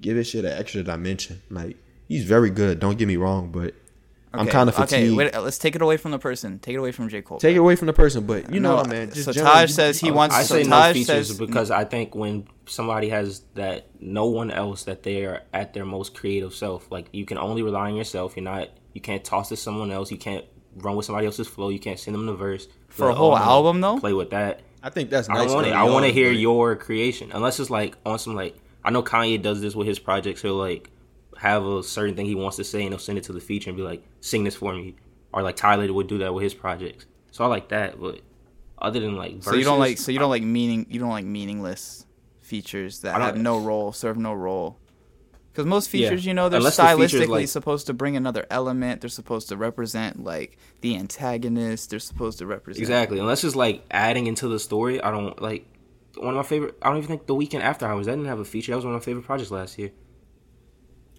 [0.01, 1.43] give his shit an extra dimension.
[1.51, 1.77] Like
[2.09, 2.81] he's very good.
[2.81, 3.75] Don't get me wrong, but
[4.33, 5.13] I'm kind of fatigued.
[5.13, 6.59] Okay, wait, let's take it away from the person.
[6.59, 7.23] Take it away from J.
[7.23, 7.39] Cole.
[7.39, 9.11] Take it away from the person, but you know No, what, man.
[9.13, 10.35] Just so Taj says he wants.
[10.35, 14.27] I so say no Taj features says, because I think when somebody has that no
[14.27, 17.91] one else that they are at their most creative self, like you can only rely
[17.91, 18.37] on yourself.
[18.37, 18.69] You're not.
[18.93, 20.11] You can't toss to someone else.
[20.11, 20.45] You can't
[20.77, 21.69] run with somebody else's flow.
[21.69, 23.99] You can't send them the verse For a whole oh, album, though?
[23.99, 24.61] Play with that.
[24.83, 25.47] I think that's I nice.
[25.47, 25.73] don't want it.
[25.73, 28.57] I want to hear your creation, unless it's like on some like
[28.87, 30.41] I know Kanye does this with his projects.
[30.43, 30.91] He'll like
[31.37, 33.69] have a certain thing he wants to say, and he'll send it to the feature
[33.69, 34.95] and be like, "Sing this for me,"
[35.33, 37.05] or like Tyler would do that with his projects.
[37.33, 38.21] So I like that, but
[38.79, 39.99] other than like, so you don't like.
[39.99, 40.87] So you don't like meaning.
[40.89, 42.07] You don't like meaningless
[42.41, 44.79] features that have no role, serve no role.
[45.53, 48.45] Because most Yeah, features, you know, they're unless the stylistically like- supposed to bring another
[48.51, 49.01] element.
[49.01, 51.91] They're supposed to represent like the antagonist.
[51.91, 53.19] They're supposed to represent Exactly.
[53.19, 55.01] Unless it's like adding into the story.
[55.01, 55.67] I don't like
[56.19, 56.75] one of my favorite.
[56.83, 58.07] I don't even think the Weeknd after hours.
[58.07, 58.73] That didn't have a feature.
[58.73, 59.91] That was one of my favorite projects last year.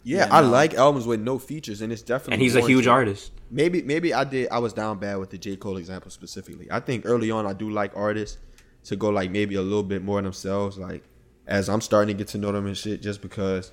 [0.03, 0.49] Yeah, Yeah, I no.
[0.49, 2.33] like albums with no features, and it's definitely.
[2.35, 3.09] And he's a huge warranted.
[3.09, 3.31] artist.
[3.49, 5.55] Maybe maybe I did I was down bad with the J.
[5.55, 6.67] Cole example specifically.
[6.71, 8.37] I think early on I do like artists
[8.85, 11.03] to go like maybe a little bit more themselves, like
[11.45, 13.71] as I'm starting to get to know them and shit, just because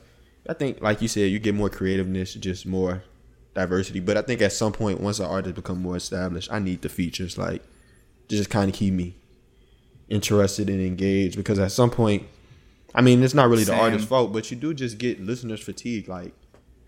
[0.49, 3.03] I think like you said, you get more creativeness, just more
[3.55, 4.01] diversity.
[4.01, 6.89] But I think at some point once an artist become more established, I need the
[6.89, 7.62] features like
[8.29, 9.16] to just kind of keep me
[10.09, 12.23] interested and engaged because at some point
[12.95, 16.09] I mean it's not really the artist's fault, but you do just get listeners fatigue
[16.09, 16.35] like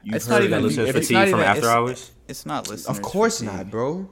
[0.03, 2.11] you've It's not heard even- Listeners fatigue from even- after it's- hours.
[2.29, 2.97] It's not listeners.
[2.97, 3.55] Of course fatigue.
[3.57, 4.11] not, bro.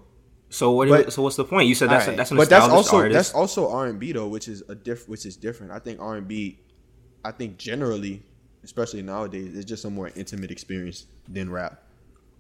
[0.51, 0.89] So what?
[0.89, 1.69] But- so what's the point?
[1.69, 2.17] You said that's Alright.
[2.17, 3.15] that's an but that's also artist.
[3.15, 5.73] that's also R and B though, which is a diff, which is different.
[5.73, 6.61] I think R and B,
[7.25, 8.23] I think generally,
[8.63, 11.83] especially nowadays, it's just a more intimate experience than rap.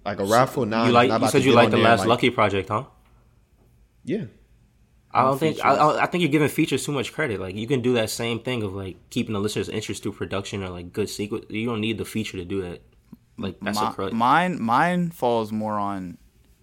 [0.05, 0.87] Like a rap for now.
[0.87, 1.11] you like?
[1.11, 2.85] You said you get like the last like- Lucki project, huh?
[4.05, 4.25] Yeah,
[5.15, 5.75] I don't think I.
[5.75, 7.41] I I think you're giving features too much credit.
[7.41, 10.63] Like you can do that same thing of like keeping the listener's interest through production
[10.63, 11.47] or like good sequence.
[11.49, 12.83] You don't need the feature to do that.
[13.39, 14.13] Like that's Mi- a crutch.
[14.13, 16.19] mine mine falls more on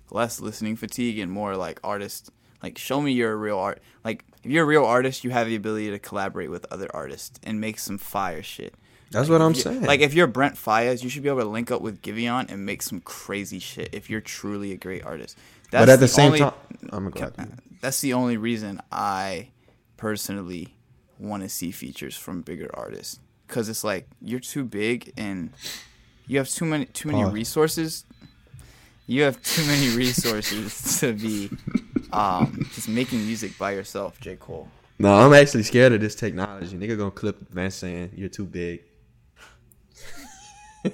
[0.09, 2.29] less listening fatigue and more like artist
[2.63, 5.47] like show me you're a real art like if you're a real artist you have
[5.47, 8.73] the ability to collaborate with other artists and make some fire shit
[9.11, 9.81] That's what I'm saying.
[9.83, 12.65] Like if you're Brent Faiyaz, you should be able to link up with Giveon and
[12.65, 13.89] make some crazy shit.
[13.93, 15.37] If you're truly a great artist,
[15.71, 16.53] but at the, the same only- time,
[16.91, 17.35] I'm glad.
[17.35, 17.45] Ca-
[17.81, 19.49] That's the only reason I
[19.97, 20.75] personally
[21.19, 25.51] want to see features from bigger artists because it's like you're too big and
[26.27, 27.33] you have too many too many Pause.
[27.33, 28.05] resources.
[29.07, 31.49] You have too many resources to be
[32.13, 34.69] um, just making music by yourself, J Cole.
[34.99, 36.77] No, I'm actually scared of this technology.
[36.77, 38.83] Nigga gonna clip Vance saying you're too big.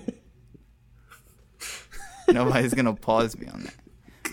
[2.29, 3.75] Nobody's gonna pause me on that.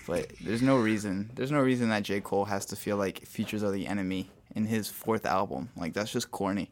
[0.06, 1.30] But there's no reason.
[1.34, 4.66] There's no reason that J Cole has to feel like features are the enemy in
[4.66, 5.70] his fourth album.
[5.76, 6.70] Like that's just corny.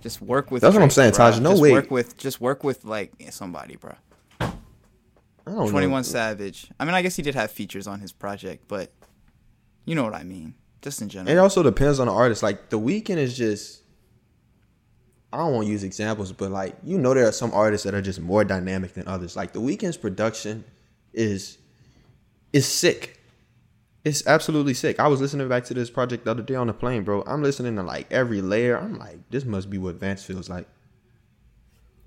[0.00, 0.62] Just work with.
[0.62, 1.16] That's what I'm saying, bruh.
[1.16, 1.40] Taj.
[1.40, 1.72] No just way.
[1.72, 2.16] Work with.
[2.16, 3.94] Just work with like somebody, bro.
[4.40, 4.52] I
[5.46, 5.92] don't Twenty know.
[5.92, 6.70] One Savage.
[6.78, 8.90] I mean, I guess he did have features on his project, but
[9.84, 10.54] you know what I mean.
[10.82, 11.34] Just in general.
[11.34, 12.42] It also depends on the artist.
[12.42, 13.82] Like the Weeknd is just.
[15.32, 17.94] I don't want to use examples, but like you know, there are some artists that
[17.94, 19.36] are just more dynamic than others.
[19.36, 20.64] Like the Weeknd's production
[21.12, 21.58] is
[22.56, 23.20] is sick.
[24.04, 25.00] It's absolutely sick.
[25.00, 27.22] I was listening back to this project the other day on the plane, bro.
[27.26, 28.76] I'm listening to like every layer.
[28.78, 30.66] I'm like, this must be what Vance feels like.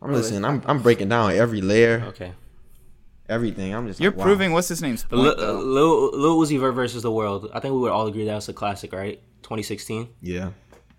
[0.02, 0.46] I'm listening.
[0.46, 2.32] I'm I'm breaking down every layer, Okay.
[3.28, 3.76] everything.
[3.76, 4.24] I'm just You're like, wow.
[4.26, 5.22] proving what's his name's point.
[5.24, 5.60] Lil, though.
[5.60, 7.50] Lil, Lil Uzi Vert versus the World.
[7.54, 9.20] I think we would all agree that was a classic, right?
[9.44, 10.08] 2016.
[10.22, 10.52] Yeah.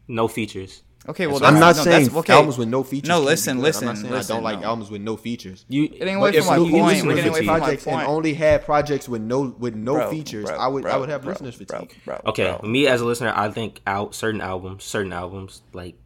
[0.07, 0.82] No features.
[1.11, 2.32] Okay, well, I'm not no, saying that's- okay.
[2.32, 3.08] albums with no features.
[3.08, 4.66] No, listen, listen, I'm not saying listen, I don't like no.
[4.68, 5.64] albums with no features.
[5.68, 6.96] You Getting away if from my Lil point.
[6.98, 9.94] Uzi We're getting away from my projects and only had projects with no with no
[9.94, 11.96] Bro, features, bro, I would I would have bro, listeners bro, fatigue.
[12.04, 12.68] bro, Okay, bro.
[12.68, 15.96] me as a listener, I think out certain albums, certain albums, like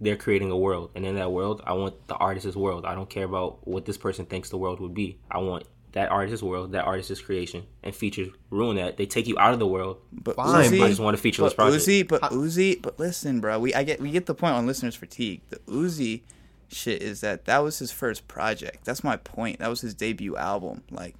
[0.00, 2.84] they're creating a world, and in that world, I want the artist's world.
[2.84, 5.18] I don't care about what this person thinks the world would be.
[5.30, 5.64] I want
[5.96, 8.98] that artist's world, that artist's creation, and features ruin that.
[8.98, 9.96] They take you out of the world.
[10.12, 11.86] But Fine, Uzi, I just want a featureless but project.
[11.86, 14.94] Uzi, but Uzi, but listen, bro, we I get we get the point on listeners
[14.94, 15.40] fatigue.
[15.48, 16.20] The Uzi
[16.68, 18.84] shit is that that was his first project.
[18.84, 19.60] That's my point.
[19.60, 20.82] That was his debut album.
[20.90, 21.14] Like,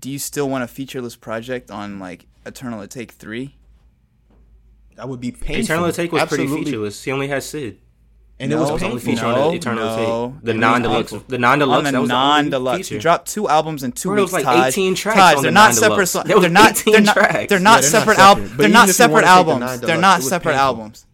[0.00, 3.54] do you still want a featureless project on like Eternal Atake Three?
[4.96, 5.76] That would be painful.
[5.76, 6.48] Eternal Atake was Absolutely.
[6.48, 7.04] pretty featureless.
[7.04, 7.78] He only had Syd.
[8.40, 9.12] And it was That was only painful.
[9.12, 10.32] feature on No, the Eternal no.
[10.36, 10.44] Take.
[10.44, 11.78] The non-deluxe, the non-deluxe.
[11.78, 14.32] on that the was non-deluxe, The he dropped two albums in two Bro, it weeks.
[14.32, 14.72] was like Taj.
[14.74, 15.88] 18 tracks Taj, on they're the not separate.
[15.90, 16.10] non-deluxe.
[16.10, 16.70] So- was they're not.
[16.80, 17.16] 18 They're not.
[17.16, 17.48] tracks.
[17.48, 18.18] They're not separate separate.
[18.18, 18.56] albums.
[18.56, 19.80] They're not separate wanna take the albums.
[19.80, 21.06] They're not separate albums.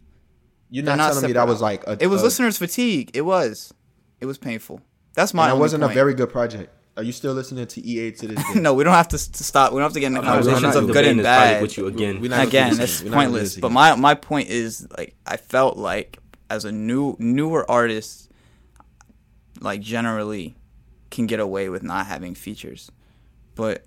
[0.70, 3.10] You're not, not telling me that was like a, It was listeners fatigue.
[3.14, 3.72] It was.
[4.20, 4.80] It was painful.
[5.14, 5.48] That's my.
[5.48, 6.70] And it wasn't a very good project.
[6.96, 8.60] Are you still listening to EA to this day?
[8.60, 9.72] no, we don't have to, stop.
[9.72, 11.60] We don't have to get into no, we're conversations of good and bad.
[11.62, 12.20] with you again.
[12.20, 13.02] We're not gonna Again, this it's.
[13.02, 13.56] We're not gonna pointless.
[13.56, 16.18] But my my point is like I felt like
[16.55, 18.30] as a new newer artist,
[19.61, 20.55] like generally,
[21.11, 22.90] can get away with not having features,
[23.55, 23.84] but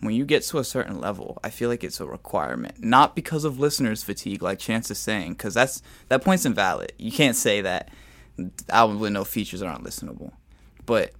[0.00, 3.44] when you get to a certain level, I feel like it's a requirement, not because
[3.44, 6.92] of listeners fatigue, like Chance is saying, because that's that point's invalid.
[6.98, 7.90] You can't say that
[8.68, 10.32] albums with no features aren't listenable,
[10.84, 11.12] but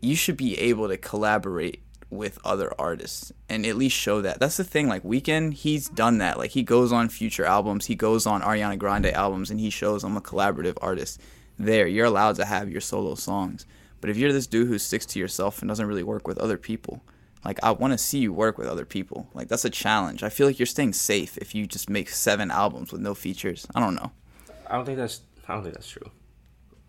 [0.00, 1.82] you should be able to collaborate
[2.16, 4.40] with other artists and at least show that.
[4.40, 4.88] That's the thing.
[4.88, 6.38] Like Weeknd, he's done that.
[6.38, 10.04] Like he goes on future albums, he goes on Ariana Grande albums, and he shows
[10.04, 11.20] I'm a collaborative artist.
[11.58, 13.66] There, you're allowed to have your solo songs.
[14.00, 16.58] But if you're this dude who sticks to yourself and doesn't really work with other
[16.58, 17.02] people,
[17.44, 19.28] like I want to see you work with other people.
[19.34, 20.22] Like that's a challenge.
[20.22, 23.66] I feel like you're staying safe if you just make seven albums with no features.
[23.74, 24.12] I don't know.
[24.68, 25.20] I don't think that's.
[25.48, 26.10] I don't think that's true.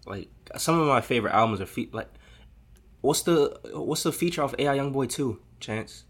[0.05, 2.09] Like some of my favorite albums are fe- like.
[3.05, 5.39] What's the What's the feature of AI YoungBoy two?
[5.59, 6.03] Chance.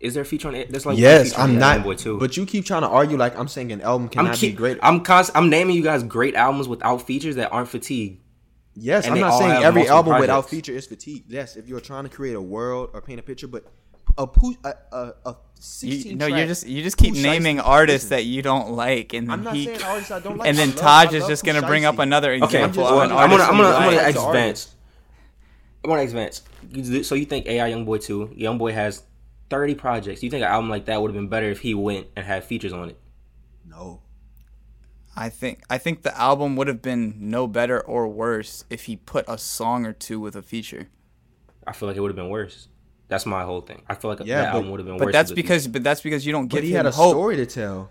[0.00, 0.70] Is there a feature on it?
[0.70, 1.84] There's like yes, I'm AI not.
[1.86, 2.18] YoungBoy 2.
[2.18, 4.56] But you keep trying to argue like I'm saying an album I'm cannot keep, be
[4.56, 4.78] great.
[4.82, 8.18] I'm const- I'm naming you guys great albums without features that aren't fatigue.
[8.74, 11.24] Yes, And I'm not saying every multiple album without feature is fatigue.
[11.28, 13.64] Yes, if you're trying to create a world or paint a picture, but
[14.16, 17.66] a pu- a a, a 16 You, no, you're just you just keep naming Shiesty-
[17.66, 20.48] artists listen, that you don't like, and I'm not he, saying artists I don't like.
[20.48, 22.02] and then love- Taj is just gonna bring up Shiesty.
[22.04, 24.14] another Okay, example just of well, an wanna- I'm gonna I'm gonna I'm gonna like
[24.14, 24.74] the advance.
[25.84, 26.42] I'm gonna advance.
[26.70, 28.28] You- So you think AI YoungBoy two?
[28.36, 29.02] YoungBoy has
[29.48, 30.22] 30 projects.
[30.22, 32.44] You think an album like that would have been better if he went and had
[32.44, 32.98] features on it?
[33.66, 34.00] No,
[35.16, 38.96] I think I think the album would have been no better or worse if he
[38.96, 40.88] put a song or two with a feature.
[41.66, 42.68] I feel like it would have been worse.
[43.08, 43.82] That's my whole thing.
[43.88, 45.12] I feel like Yeah, that but- album would have been But worse.
[45.12, 47.10] that's because but that's because you don't give but he him had a hope.
[47.12, 47.90] story to tell.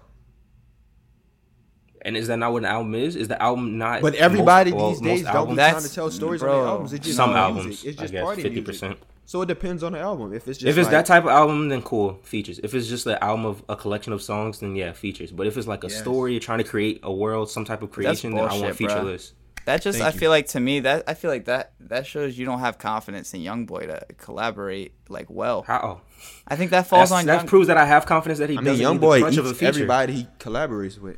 [1.99, 2.07] Feature.
[2.07, 3.15] And is that not what an album is?
[3.15, 4.01] Is the album not?
[4.01, 5.57] But everybody most- well, these days don't be albums?
[5.57, 6.93] trying to tell stories bro, on their albums.
[6.93, 7.41] It's just Some music.
[7.43, 8.81] albums, It's I just guess, party 50%.
[8.89, 8.97] music.
[9.25, 10.33] So it depends on the album.
[10.33, 12.59] If it's just If it's like, that type of album, then cool, features.
[12.63, 15.31] If it's just an album of a collection of songs, then yeah, features.
[15.31, 15.99] But if it's like a Yes.
[15.99, 18.61] story, you're trying to create a world, some type of That's creation, then I want
[18.61, 18.89] bullshit, bruh.
[18.89, 19.33] featureless.
[19.65, 20.19] That just Thank I you.
[20.19, 23.35] feel like to me that I feel like that that shows you don't have confidence
[23.35, 25.61] in YoungBoy to collaborate like well.
[25.67, 26.01] How?
[26.47, 28.55] I think that falls That's, on that Young- proves that I have confidence that he
[28.55, 29.65] I mean, doesn't young need boy of a eats feature.
[29.67, 31.17] everybody he collaborates with.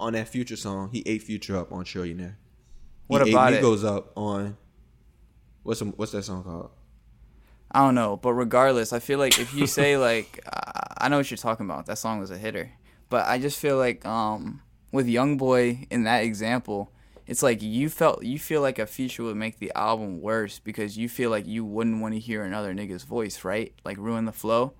[0.00, 2.36] On that Future song, he ate Future up on Trillionaire.
[3.06, 3.64] What he about ate it?
[3.64, 4.56] Migos up on
[5.62, 6.70] what's what's that song called?
[7.70, 11.18] I don't know, but regardless, I feel like if you say like, uh, I know
[11.18, 11.86] what you're talking about.
[11.86, 12.70] That song was a hitter,
[13.08, 16.92] but I just feel like um, with YoungBoy in that example,
[17.26, 20.96] it's like you felt you feel like a feature would make the album worse because
[20.96, 23.72] you feel like you wouldn't want to hear another nigga's voice, right?
[23.84, 24.74] Like ruin the flow.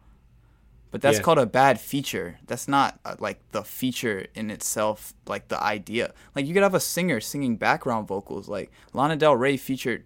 [0.94, 1.22] But that's Yeah.
[1.24, 2.38] called a bad feature.
[2.46, 6.14] That's not uh, like the feature in itself, like the idea.
[6.36, 8.48] Like you could have a singer singing background vocals.
[8.48, 10.04] Like Lana Del Rey featured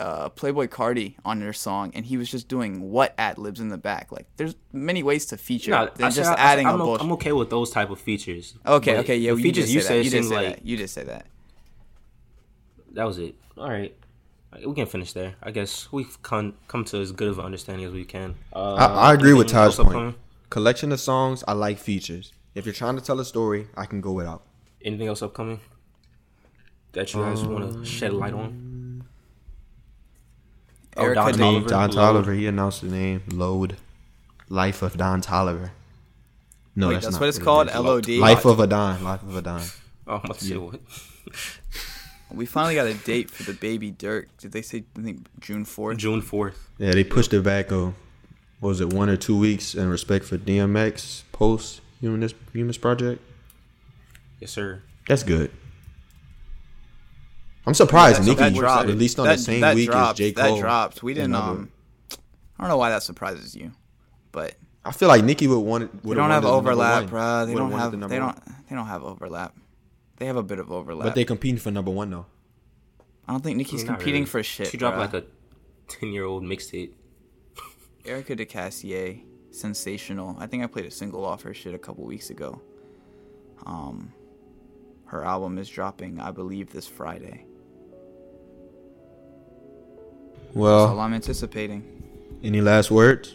[0.00, 3.68] uh, Playboi Carti on their song, and he was just doing what ad libs in
[3.68, 4.10] the back.
[4.10, 6.86] Like there's many ways to feature No, than I just I adding I'm, a o-
[6.86, 7.04] bullshit.
[7.04, 8.54] I'm okay with those type of features.
[8.66, 10.04] okay, okay, yeah, well, features did you say said that.
[10.04, 10.64] You did seemed say like that.
[10.64, 11.26] You did say that.
[12.92, 13.34] that was it.
[13.58, 13.94] All right,
[14.66, 15.34] we can finish there.
[15.42, 18.36] I guess we've come come to as good of an understanding as we can.
[18.54, 20.16] Uh, I, I agree with anything Ty's else point.
[20.50, 20.62] Upcoming?
[20.64, 22.32] Collection of songs, I like features.
[22.54, 24.42] If you're trying to tell a story, I can go without.
[24.84, 25.60] Anything else upcoming
[26.92, 29.04] that you guys want Um, to shed light on?
[30.96, 33.76] Oh, Erica Don Dane- Don Toliver, he announced the name Load,
[34.48, 35.70] Life of Don Toliver.
[36.74, 37.68] No, Wait, that's, that's not what it's called?
[37.68, 37.74] is.
[37.74, 38.08] LOD?
[38.20, 39.04] Life of a Don.
[39.04, 39.62] Life of a Don.
[40.06, 40.80] Oh, let's about to what?
[42.32, 44.26] We finally got a date for the baby Durk.
[44.38, 45.98] Did they say I think June fourth?
[45.98, 46.68] June fourth.
[46.78, 47.72] Yeah, they pushed it back.
[47.72, 47.94] Oh, what
[48.60, 53.22] was it one or two weeks in respect for DMX post Humanist Humanist Project?
[54.38, 54.82] Yes, sir.
[55.08, 55.50] That's good.
[57.66, 58.88] I'm surprised That Nicki dropped.
[58.88, 60.12] least on that, the same that week dropped.
[60.12, 60.54] as J Cole.
[60.54, 61.02] That dropped.
[61.02, 61.34] We didn't.
[61.34, 61.70] Um,
[62.58, 63.72] I don't know why that surprises you,
[64.32, 64.54] but
[64.84, 66.02] I feel like Nicki would want it.
[66.02, 67.46] they don't have overlap, bruh.
[67.46, 67.92] They don't have.
[67.92, 68.38] They don't.
[68.68, 69.54] They don't have overlap.
[70.16, 71.06] They have a bit of overlap.
[71.06, 72.26] But they're competing for number one though.
[73.26, 74.26] I don't think Nicki's competing really.
[74.26, 74.68] for shit.
[74.68, 75.12] She dropped bruh.
[75.12, 75.24] like a
[75.88, 76.90] ten year old mixtape.
[78.04, 79.20] Erika de Casier,
[79.50, 80.36] sensational.
[80.38, 82.60] I think I played a single off her shit a couple weeks ago.
[83.66, 84.12] Um,
[85.06, 87.44] her album is dropping, I believe, this Friday.
[90.46, 91.84] That's all Well, I'm anticipating.
[92.42, 93.34] any last words?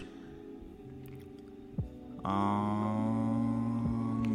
[2.26, 3.53] Um,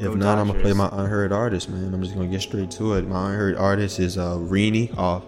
[0.01, 1.93] If not, I'm gonna play my unheard artist, man.
[1.93, 3.07] I'm just gonna get straight to it.
[3.09, 5.25] My unheard artist is uh Rini off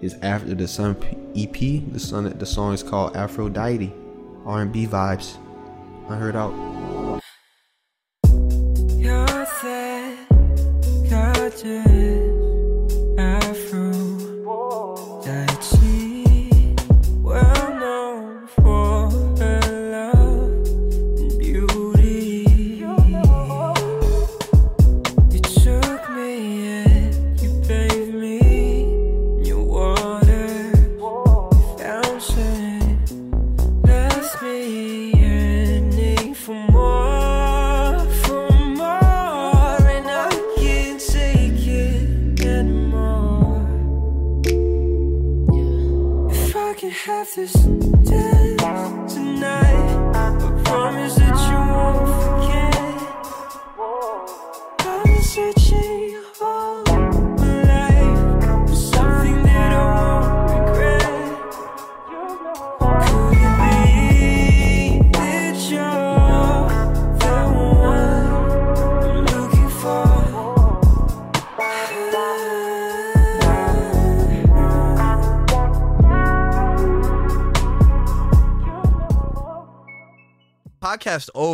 [0.00, 0.96] his After the Sun
[1.36, 1.52] EP.
[1.92, 3.92] The sun, the song is called Aphrodite.
[4.46, 5.36] R&B vibes.
[6.08, 6.75] I heard out.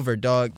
[0.03, 0.51] Over, dog.